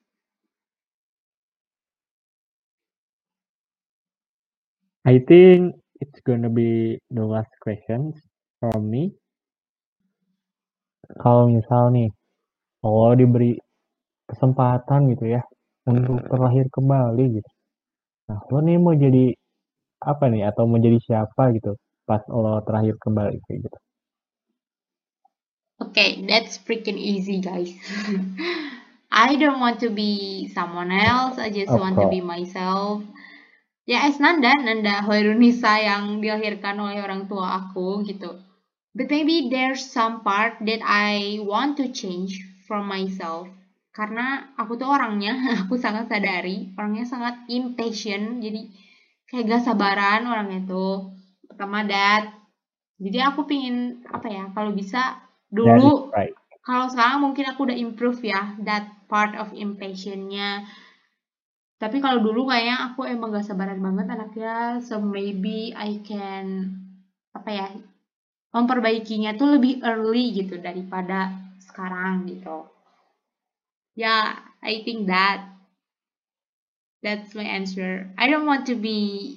I 5.03 5.19
think 5.27 5.75
it's 5.99 6.23
gonna 6.23 6.47
be 6.47 7.03
the 7.11 7.27
last 7.27 7.51
questions 7.59 8.15
from 8.63 8.87
me. 8.87 9.11
Kalau 11.19 11.51
misal 11.51 11.91
nih, 11.91 12.09
kalau 12.79 13.19
diberi 13.19 13.59
kesempatan 14.31 15.11
gitu 15.13 15.35
ya 15.35 15.43
untuk 15.91 16.23
terlahir 16.31 16.71
kembali 16.71 17.43
gitu. 17.43 17.51
Nah, 18.31 18.39
lo 18.49 18.59
nih 18.63 18.79
mau 18.79 18.95
jadi 18.95 19.35
apa 20.07 20.31
nih? 20.31 20.47
Atau 20.47 20.71
mau 20.71 20.79
jadi 20.79 20.97
siapa 21.03 21.51
gitu 21.59 21.75
pas 22.09 22.23
lo 22.29 22.61
terakhir 22.67 22.95
kembali 23.01 23.37
kayak 23.45 23.59
gitu. 23.69 23.79
Okay, 25.81 26.23
that's 26.27 26.57
freaking 26.59 26.97
easy, 26.99 27.43
guys. 27.43 27.71
I 29.11 29.37
don't 29.37 29.61
want 29.61 29.79
to 29.81 29.91
be 29.91 30.51
someone 30.51 30.91
else. 30.91 31.39
I 31.39 31.51
just 31.51 31.71
Of 31.71 31.79
want 31.79 31.99
to 32.03 32.07
be 32.11 32.23
myself. 32.23 33.03
Ya, 33.87 34.11
as 34.11 34.19
Nanda, 34.19 34.51
Nanda 34.59 35.07
Hoirunisa 35.07 35.79
yang 35.79 36.19
dilahirkan 36.19 36.83
oleh 36.83 36.99
orang 36.99 37.31
tua 37.31 37.63
aku 37.63 38.03
gitu. 38.11 38.43
But 38.95 39.07
maybe 39.07 39.51
there's 39.55 39.87
some 39.87 40.27
part 40.27 40.59
that 40.67 40.83
I 40.83 41.39
want 41.43 41.79
to 41.79 41.91
change 41.95 42.43
from 42.67 42.91
myself. 42.91 43.47
Karena 43.95 44.51
aku 44.59 44.75
tuh 44.75 44.91
orangnya, 44.91 45.37
aku 45.63 45.79
sangat 45.79 46.11
sadari, 46.11 46.75
orangnya 46.75 47.07
sangat 47.07 47.47
impatient. 47.47 48.43
Jadi 48.43 48.73
kayak 49.31 49.47
gak 49.47 49.63
sabaran 49.63 50.27
orangnya 50.27 50.67
tuh. 50.67 51.14
Pertama 51.51 51.85
that. 51.87 52.33
Jadi 52.99 53.19
aku 53.21 53.45
pingin 53.45 54.07
apa 54.07 54.31
ya, 54.31 54.45
kalau 54.55 54.71
bisa 54.71 55.25
dulu 55.55 56.11
right. 56.11 56.35
kalau 56.67 56.91
sekarang 56.91 57.23
mungkin 57.23 57.47
aku 57.47 57.71
udah 57.71 57.79
improve 57.79 58.19
ya 58.27 58.59
that 58.67 58.91
part 59.07 59.39
of 59.39 59.55
impatientnya 59.55 60.67
tapi 61.79 62.03
kalau 62.03 62.19
dulu 62.19 62.51
kayaknya 62.51 62.91
aku 62.91 63.07
emang 63.07 63.31
gak 63.31 63.47
sabaran 63.47 63.79
banget 63.79 64.11
anaknya 64.11 64.83
so 64.83 64.99
maybe 64.99 65.71
I 65.79 66.03
can 66.03 66.75
apa 67.31 67.51
ya 67.55 67.69
memperbaikinya 68.51 69.39
tuh 69.39 69.59
lebih 69.59 69.83
early 69.87 70.35
gitu 70.35 70.59
daripada 70.59 71.31
sekarang 71.63 72.27
gitu 72.27 72.67
ya 73.95 74.03
yeah, 74.03 74.23
I 74.59 74.83
think 74.83 75.07
that 75.07 75.55
that's 76.99 77.31
my 77.39 77.47
answer 77.47 78.11
I 78.19 78.27
don't 78.27 78.49
want 78.49 78.67
to 78.67 78.75
be 78.75 79.31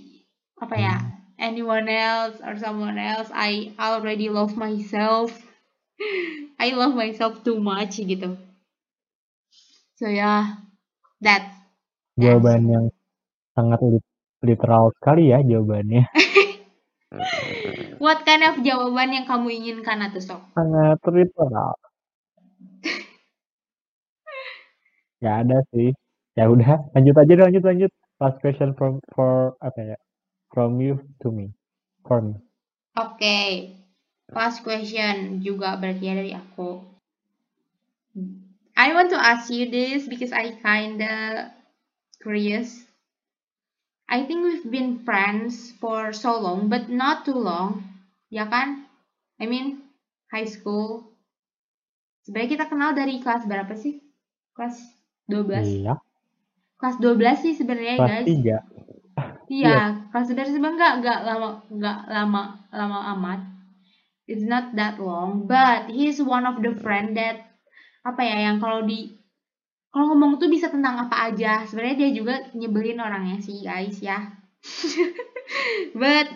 apa 0.58 0.76
ya 0.78 1.16
anyone 1.39 1.89
else 1.89 2.41
or 2.41 2.58
someone 2.58 2.97
else 2.97 3.30
I 3.34 3.73
already 3.80 4.30
love 4.30 4.58
myself 4.58 5.34
I 6.60 6.73
love 6.73 6.93
myself 6.93 7.41
too 7.45 7.62
much 7.62 8.02
gitu. 8.02 8.38
So 9.97 10.06
yeah, 10.06 10.62
that's 11.21 11.50
Jawaban 12.17 12.65
yang 12.65 12.86
sangat 13.54 13.78
lit- 13.86 14.13
literal 14.41 14.89
sekali 14.97 15.30
ya 15.30 15.45
jawabannya. 15.45 16.10
what 18.04 18.26
kind 18.26 18.41
of 18.41 18.58
jawaban 18.65 19.13
yang 19.13 19.26
kamu 19.30 19.62
inginkan 19.62 20.02
atau 20.02 20.21
sok? 20.21 20.41
Sangat 20.58 20.97
literal. 21.13 21.78
Gak 25.21 25.36
ada 25.45 25.58
sih. 25.73 25.93
Ya 26.38 26.45
udah, 26.50 26.89
lanjut 26.93 27.15
aja 27.17 27.32
deh, 27.34 27.45
lanjut 27.50 27.63
lanjut. 27.65 27.91
Last 28.17 28.38
question 28.41 28.73
from 28.78 28.97
for 29.13 29.54
apa 29.62 29.93
ya? 29.93 29.97
From 30.53 30.79
you 30.79 31.03
to 31.21 31.31
me. 31.31 31.53
From. 32.07 32.39
Oke. 32.97 33.19
Okay. 33.19 33.77
Last 34.27 34.63
question 34.67 35.39
juga 35.39 35.79
berarti 35.79 36.03
ya 36.03 36.13
dari 36.19 36.36
aku. 36.36 36.83
I 38.75 38.91
want 38.91 39.10
to 39.10 39.19
ask 39.19 39.47
you 39.47 39.71
this 39.71 40.05
because 40.05 40.36
I 40.36 40.53
kinda 40.60 41.49
curious. 42.19 42.83
I 44.07 44.23
think 44.23 44.43
we've 44.43 44.67
been 44.67 45.03
friends 45.03 45.75
for 45.79 46.12
so 46.12 46.36
long, 46.39 46.67
but 46.67 46.88
not 46.91 47.23
too 47.23 47.36
long. 47.36 47.88
Ya 48.27 48.47
kan? 48.47 48.88
I 49.39 49.47
mean, 49.47 49.83
high 50.31 50.47
school. 50.47 51.12
Sebenarnya 52.27 52.60
kita 52.60 52.65
kenal 52.67 52.91
dari 52.91 53.23
kelas 53.23 53.47
berapa 53.47 53.71
sih? 53.79 54.03
Kelas 54.51 54.79
12. 55.31 55.88
Iya. 55.88 55.95
Kelas 56.79 56.95
12 56.99 57.38
sih 57.43 57.53
sebenarnya, 57.55 57.95
guys. 57.99 58.27
Kelas 58.27 58.67
3. 58.67 58.76
Iya, 59.47 60.12
kelas 60.12 60.27
12 60.27 60.51
sebenarnya 60.51 60.75
nggak 60.75 60.93
nggak 61.01 61.19
lama 61.23 61.49
nggak 61.71 61.99
lama 62.12 62.41
lama 62.75 62.99
amat. 63.15 63.39
It's 64.27 64.43
not 64.43 64.75
that 64.75 64.99
long, 64.99 65.47
but 65.47 65.88
he's 65.88 66.19
one 66.19 66.43
of 66.43 66.60
the 66.60 66.75
friend 66.75 67.15
that 67.15 67.47
apa 68.03 68.21
ya 68.27 68.51
yang 68.51 68.60
kalau 68.60 68.83
di 68.83 69.15
kalau 69.88 70.12
ngomong 70.13 70.36
tuh 70.38 70.51
bisa 70.51 70.67
tentang 70.67 70.99
apa 70.99 71.31
aja. 71.31 71.63
Sebenarnya 71.63 71.95
dia 71.95 72.10
juga 72.12 72.36
nyebelin 72.51 72.99
orangnya 72.99 73.39
sih 73.39 73.63
guys 73.63 73.97
ya. 74.03 74.19
but 76.01 76.27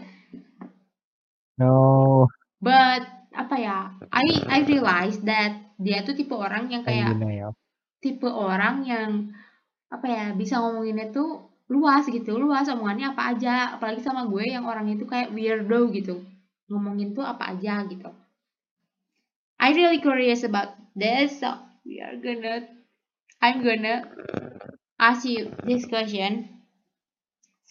No. 1.59 2.27
but 2.63 3.03
apa 3.35 3.55
ya? 3.59 3.79
I 4.11 4.27
I 4.47 4.59
realize 4.63 5.19
that 5.27 5.75
dia 5.75 6.07
tuh 6.07 6.15
tipe 6.15 6.31
orang 6.31 6.71
yang 6.71 6.87
Kayak 6.87 7.19
ya. 7.19 7.51
tipe 7.99 8.27
orang 8.31 8.87
yang 8.87 9.35
apa 9.91 10.07
ya 10.07 10.25
bisa 10.31 10.63
ngomonginnya 10.63 11.11
tuh 11.11 11.50
luas 11.71 12.03
gitu 12.11 12.35
luas 12.35 12.67
omongannya 12.67 13.15
apa 13.15 13.31
aja 13.31 13.79
apalagi 13.79 14.03
sama 14.03 14.27
gue 14.27 14.43
yang 14.51 14.67
orangnya 14.67 14.99
tuh 14.99 15.07
kayak 15.07 15.31
weirdo 15.31 15.87
gitu 15.95 16.19
ngomongin 16.67 17.15
tuh 17.15 17.23
apa 17.23 17.55
aja 17.55 17.87
gitu 17.87 18.11
I 19.55 19.71
really 19.71 20.03
curious 20.03 20.43
about 20.43 20.75
this 20.99 21.39
so 21.39 21.55
we 21.87 22.03
are 22.03 22.19
gonna 22.19 22.67
I'm 23.39 23.63
gonna 23.63 24.11
ask 24.99 25.23
you 25.23 25.55
this 25.63 25.87
question 25.87 26.51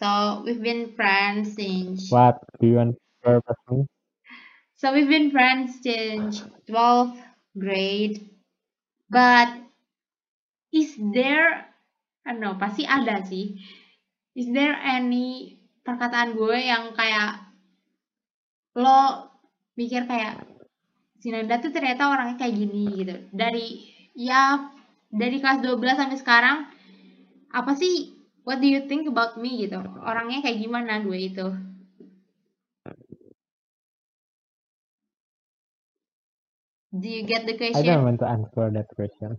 so 0.01 0.41
we've 0.49 0.65
been 0.65 0.97
friends 0.97 1.53
since 1.53 2.09
What 2.09 2.41
do 2.57 2.73
you 2.73 2.81
want 2.81 2.97
to 2.97 3.45
ask 3.45 3.61
me? 3.69 3.85
So 4.81 4.97
we've 4.97 5.13
been 5.13 5.29
friends 5.29 5.85
since 5.85 6.41
12th 6.65 7.21
grade. 7.53 8.33
But 9.13 9.53
is 10.73 10.97
there 10.97 11.69
I 12.25 12.33
don't 12.33 12.41
know, 12.41 12.57
pasti 12.57 12.89
ada 12.89 13.21
sih. 13.29 13.61
Is 14.39 14.47
there 14.55 14.79
any 14.79 15.59
perkataan 15.83 16.39
gue 16.39 16.59
yang 16.61 16.95
kayak 16.95 17.51
lo 18.79 19.27
mikir 19.75 20.07
kayak 20.07 20.47
si 21.19 21.35
Nanda 21.35 21.59
tuh 21.59 21.75
ternyata 21.75 22.09
orangnya 22.09 22.37
kayak 22.39 22.55
gini 22.55 22.85
gitu. 23.03 23.17
Dari 23.35 23.67
ya 24.15 24.71
dari 25.11 25.43
kelas 25.43 25.61
12 25.65 25.99
sampai 25.99 26.19
sekarang 26.19 26.59
apa 27.51 27.73
sih 27.75 28.15
what 28.47 28.63
do 28.63 28.69
you 28.71 28.87
think 28.87 29.11
about 29.11 29.35
me 29.37 29.67
gitu? 29.67 29.83
Orangnya 30.07 30.41
kayak 30.47 30.63
gimana 30.63 31.03
gue 31.03 31.19
itu? 31.19 31.47
Do 36.91 37.07
you 37.07 37.23
get 37.23 37.47
the 37.47 37.55
I 37.55 37.71
question? 37.71 37.87
don't 37.87 38.03
want 38.03 38.19
to 38.19 38.27
answer 38.27 38.67
that 38.75 38.91
question. 38.99 39.39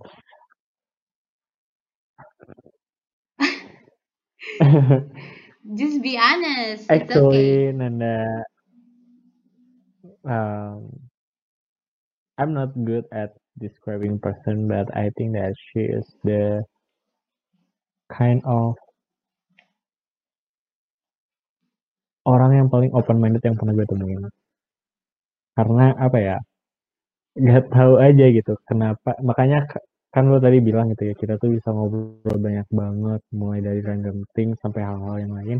Just 5.75 6.01
be 6.01 6.17
honest. 6.17 6.89
It's 6.91 7.09
okay. 7.11 7.57
Actually, 7.59 7.71
Nanda, 7.73 8.43
um, 10.25 10.89
I'm 12.37 12.53
not 12.53 12.73
good 12.85 13.05
at 13.11 13.35
describing 13.59 14.19
person, 14.19 14.67
but 14.67 14.89
I 14.95 15.11
think 15.17 15.33
that 15.33 15.55
she 15.71 15.81
is 15.81 16.05
the 16.23 16.63
kind 18.11 18.41
of 18.45 18.75
orang 22.25 22.51
yang 22.57 22.67
paling 22.69 22.91
open 22.97 23.17
minded 23.21 23.41
yang 23.45 23.57
pernah 23.57 23.73
gue 23.77 23.87
temuin. 23.87 24.25
Karena 25.57 25.93
apa 25.99 26.17
ya? 26.19 26.37
Gak 27.39 27.71
tahu 27.73 27.93
aja 27.99 28.25
gitu 28.31 28.53
kenapa. 28.67 29.15
Makanya 29.23 29.67
kan 30.13 30.23
lo 30.31 30.37
tadi 30.45 30.57
bilang 30.67 30.91
gitu 30.91 31.03
ya 31.09 31.13
kita 31.21 31.33
tuh 31.41 31.49
bisa 31.55 31.69
ngobrol 31.75 32.37
banyak 32.47 32.67
banget 32.81 33.21
mulai 33.39 33.59
dari 33.67 33.79
random 33.89 34.17
thing 34.35 34.49
sampai 34.61 34.81
hal-hal 34.83 35.15
yang 35.23 35.33
lain. 35.39 35.57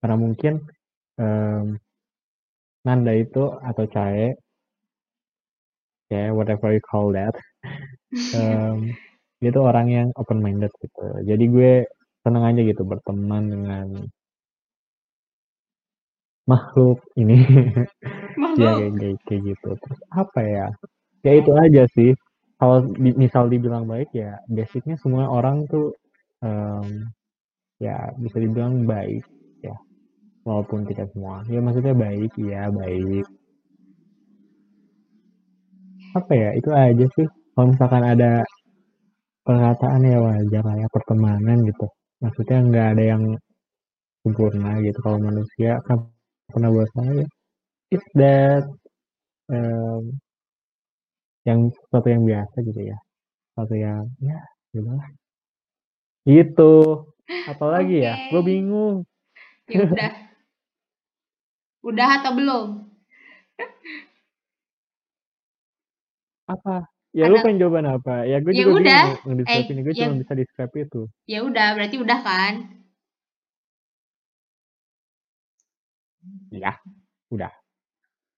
Karena 0.00 0.16
mungkin 0.24 0.54
em, 1.20 1.66
Nanda 2.86 3.12
itu 3.24 3.42
atau 3.68 3.84
Cae 3.94 4.26
ya 6.12 6.30
whatever 6.36 6.70
you 6.76 6.82
call 6.90 7.10
that 7.12 7.34
em, 8.36 8.78
dia 9.40 9.50
tuh 9.56 9.64
orang 9.68 9.86
yang 9.92 10.08
open 10.20 10.38
minded 10.44 10.72
gitu. 10.80 11.04
Jadi 11.28 11.44
gue 11.54 11.72
seneng 12.24 12.44
aja 12.48 12.60
gitu 12.64 12.82
berteman 12.88 13.44
dengan 13.52 13.86
makhluk 16.50 16.98
ini. 17.20 17.38
Ya 18.56 18.72
Makhluk. 18.72 18.76
kayak, 18.76 18.92
kayak, 18.96 19.16
kayak 19.28 19.42
gitu. 19.52 19.68
Terus 19.82 20.00
apa 20.12 20.40
ya? 20.44 20.66
Ya 21.26 21.32
itu 21.40 21.52
aja 21.56 21.82
sih 21.92 22.10
kalau 22.60 22.78
misal 22.96 23.44
dibilang 23.52 23.84
baik 23.92 24.10
ya 24.16 24.40
basicnya 24.48 24.96
semua 25.02 25.28
orang 25.28 25.68
tuh 25.72 25.92
em, 26.44 27.08
ya 27.80 27.96
bisa 28.22 28.36
dibilang 28.40 28.84
baik 28.88 29.24
ya. 29.64 29.76
Walaupun 30.46 30.86
tidak 30.90 31.10
semua. 31.12 31.42
Ya 31.52 31.60
maksudnya 31.64 31.94
baik 31.96 32.32
ya 32.38 32.70
baik. 32.72 33.26
Apa 36.18 36.32
ya? 36.42 36.50
Itu 36.58 36.70
aja 36.72 37.06
sih. 37.16 37.28
Kalau 37.54 37.66
misalkan 37.72 38.04
ada 38.04 38.32
perkataan 39.46 40.02
ya 40.12 40.18
wajar 40.26 40.62
lah 40.68 40.76
ya 40.82 40.88
pertemanan 40.96 41.58
gitu. 41.68 41.86
Maksudnya 42.22 42.58
nggak 42.68 42.86
ada 42.92 43.04
yang 43.12 43.22
sempurna 44.22 44.70
gitu 44.86 44.98
kalau 45.04 45.18
manusia. 45.28 45.72
Kan 45.86 45.96
pernah 46.52 46.70
buat 46.74 46.90
saya. 46.96 47.24
It's 47.94 48.08
that 48.20 48.64
em, 49.52 50.02
yang 51.46 51.70
sesuatu 51.70 52.08
yang 52.10 52.22
biasa 52.26 52.56
gitu 52.66 52.80
ya 52.90 52.98
sesuatu 53.54 53.74
yang 53.78 54.02
ya 54.20 54.38
gitu 54.74 54.90
lah 54.90 55.06
Gitu. 56.26 56.74
Apalagi 57.46 58.02
ya? 58.02 58.18
Gue 58.34 58.42
Oke. 58.42 58.48
bingung. 58.50 59.06
Ya 59.70 59.78
udah. 59.86 60.12
Udah 61.86 62.08
atau 62.18 62.32
belum? 62.34 62.66
Apa? 66.50 66.90
Ya 67.14 67.30
lu 67.30 67.38
Ada 67.38 67.46
pengen 67.46 67.62
jawaban 67.62 67.86
apa? 67.86 68.26
Ya 68.26 68.42
gue 68.42 68.52
ya 68.52 68.66
juga 68.66 68.82
udah. 68.82 69.02
bingung 69.06 69.38
ngedescribe 69.38 69.70
ini. 69.70 69.80
Gue 69.86 69.94
Eh, 69.94 69.98
ya 70.02 70.06
cuma 70.10 70.18
bisa 70.18 70.32
describe 70.34 70.74
itu. 70.82 71.00
ya 71.30 71.38
udah, 71.46 71.68
berarti 71.78 71.96
udah 72.02 72.18
kan? 72.26 72.54
Ya, 76.50 76.74
udah. 77.30 77.54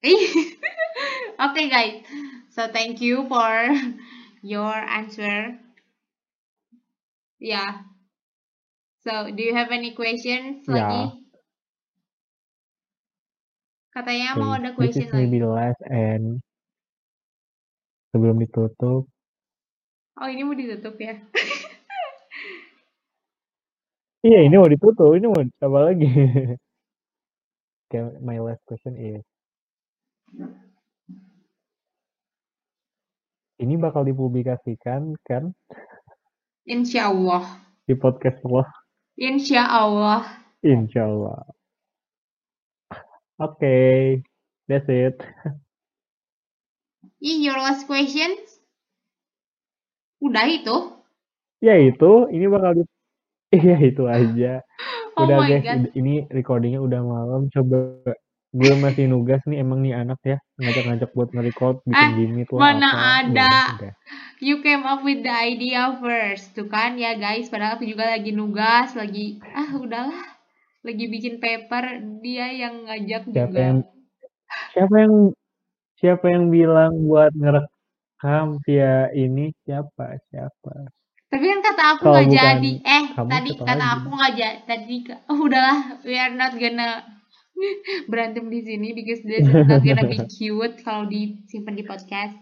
okay, 1.49 1.65
guys. 1.73 2.05
So 2.51 2.69
thank 2.73 3.01
you 3.01 3.27
for 3.29 3.69
your 4.43 4.75
answer. 4.75 5.59
Yeah. 7.41 7.83
So, 9.05 9.31
do 9.35 9.43
you 9.43 9.55
have 9.55 9.71
any 9.73 9.95
questions 9.95 10.67
lagi? 10.69 11.13
Katanya 13.95 14.37
mau 14.39 14.53
Okay. 14.53 14.59
ada 14.59 14.73
This 14.79 14.97
question 14.97 15.11
maybe 15.13 15.39
lagi. 15.39 15.43
the 15.43 15.49
last 15.51 15.81
and 15.91 16.41
sebelum 18.15 18.39
ditutup. 18.43 19.07
Oh, 20.21 20.29
ini 20.29 20.43
mau 20.47 20.57
ditutup 20.57 20.97
ya? 21.01 21.19
Iya, 24.27 24.45
ini 24.47 24.55
mau 24.61 24.69
ditutup. 24.69 25.13
Ini 25.17 25.27
mau 25.31 25.43
apa 25.43 25.79
lagi? 25.93 26.07
Okay, 27.91 28.03
my 28.21 28.39
last 28.43 28.61
question 28.67 28.99
is, 28.99 29.23
ini 33.59 33.75
bakal 33.75 34.07
dipublikasikan 34.07 35.19
kan 35.27 35.51
Insya 36.69 37.11
Allah. 37.11 37.65
di 37.89 37.97
podcast 37.97 38.39
lo? 38.45 38.63
Insya 39.19 39.67
Allah. 39.67 40.27
Insya 40.63 41.09
Allah. 41.09 41.43
Oke, 43.39 43.63
okay, 43.63 43.99
that's 44.67 44.87
it. 44.91 45.17
Ih, 47.23 47.43
your 47.43 47.59
last 47.59 47.87
question? 47.87 48.35
Udah 50.23 50.47
itu? 50.51 50.77
Ya 51.63 51.79
itu, 51.79 52.31
ini 52.31 52.47
bakal 52.47 52.83
di... 52.83 52.83
Iya 53.59 53.81
itu 53.81 54.05
aja. 54.05 54.61
Oh 55.17 55.25
Udah 55.25 55.37
my 55.41 55.49
guys, 55.49 55.65
God. 55.65 55.83
ini 55.97 56.29
recordingnya 56.29 56.85
udah 56.85 57.01
malam. 57.01 57.49
Coba 57.49 58.05
gue 58.49 58.73
masih 58.81 59.05
nugas 59.13 59.45
nih 59.45 59.61
emang 59.61 59.85
nih 59.85 59.93
anak 59.93 60.17
ya 60.25 60.41
ngajak-ngajak 60.57 61.13
buat 61.13 61.29
nge-record 61.37 61.85
bikin 61.85 62.09
Eh, 62.09 62.17
gimmick 62.17 62.49
lah 62.49 62.61
mana 62.73 62.89
apa. 62.89 63.05
Ada. 63.29 63.55
udah. 63.77 63.93
You 64.41 64.65
came 64.65 64.87
up 64.89 65.05
with 65.05 65.21
the 65.21 65.35
idea 65.35 65.99
first, 66.01 66.57
tuh 66.57 66.71
kan 66.71 66.97
ya 66.97 67.19
guys. 67.19 67.51
Padahal 67.53 67.77
aku 67.77 67.85
juga 67.85 68.09
lagi 68.09 68.31
nugas, 68.33 68.95
lagi 68.97 69.37
ah 69.53 69.69
udahlah, 69.77 70.25
lagi 70.81 71.05
bikin 71.11 71.43
paper. 71.43 72.01
Dia 72.25 72.49
yang 72.55 72.89
ngajak 72.89 73.29
Siapa 73.29 73.51
juga. 73.53 73.59
yang 73.61 73.79
siapa 74.73 74.95
yang 74.97 75.15
siapa 76.01 76.25
yang 76.31 76.45
bilang 76.49 76.93
buat 77.05 77.35
ngerekam 77.37 78.63
via 78.65 79.13
ini 79.13 79.53
siapa 79.67 80.17
siapa 80.33 80.89
Tapi 81.29 81.45
kan 81.45 81.61
kata 81.61 81.83
aku 81.99 82.03
nggak 82.09 82.29
jadi. 82.33 82.73
Eh, 82.81 83.05
tadi 83.13 83.51
kata 83.61 83.75
lagi 83.77 83.93
aku 84.01 84.09
nggak 84.09 84.35
jadi. 84.41 84.59
Tadi 84.65 84.97
oh, 85.29 85.39
udahlah, 85.45 85.79
we 86.09 86.17
are 86.17 86.33
not 86.33 86.57
gonna 86.57 87.18
berantem 88.11 88.51
di 88.51 88.61
sini 88.65 88.95
because 88.95 89.23
this 89.25 89.47
is 89.47 89.63
not 89.67 89.83
gonna 89.83 90.07
be 90.07 90.19
cute 90.37 90.81
kalau 90.83 91.07
disimpan 91.09 91.75
di 91.79 91.85
podcast. 91.85 92.35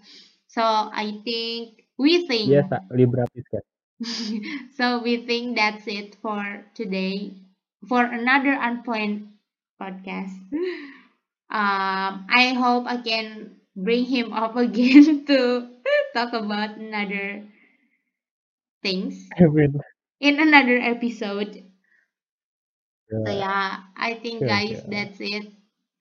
So 0.48 0.62
I 0.92 1.20
think 1.24 1.84
we 2.00 2.24
think 2.28 2.52
biasa 2.52 2.76
libra 2.96 3.24
pisket 3.32 3.64
so 4.76 5.00
we 5.00 5.24
think 5.24 5.56
that's 5.56 5.88
it 5.88 6.16
for 6.20 6.64
today 6.76 7.32
for 7.88 8.04
another 8.04 8.52
unplanned 8.52 9.32
podcast. 9.80 10.36
Um, 11.48 12.26
I 12.28 12.54
hope 12.58 12.86
I 12.86 12.98
can 12.98 13.56
bring 13.76 14.04
him 14.04 14.32
up 14.32 14.56
again 14.56 15.24
to 15.30 15.68
talk 16.14 16.32
about 16.32 16.76
another 16.76 17.44
things 18.82 19.28
in 20.20 20.40
another 20.40 20.78
episode. 20.78 21.65
So 23.24 23.30
yeah, 23.32 23.84
I 23.96 24.14
think 24.14 24.46
ya 24.46 24.48
guys 24.48 24.84
ya 24.86 24.86
that's 24.86 25.18
it 25.20 25.52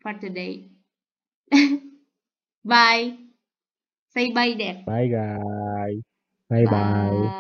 for 0.02 0.14
today. 0.14 0.70
bye. 2.66 3.18
Say 4.14 4.32
bye 4.32 4.56
there. 4.58 4.86
bye 4.86 5.08
guys 5.08 6.02
bye 6.50 6.68
bye 6.68 7.06
Bye. 7.12 7.36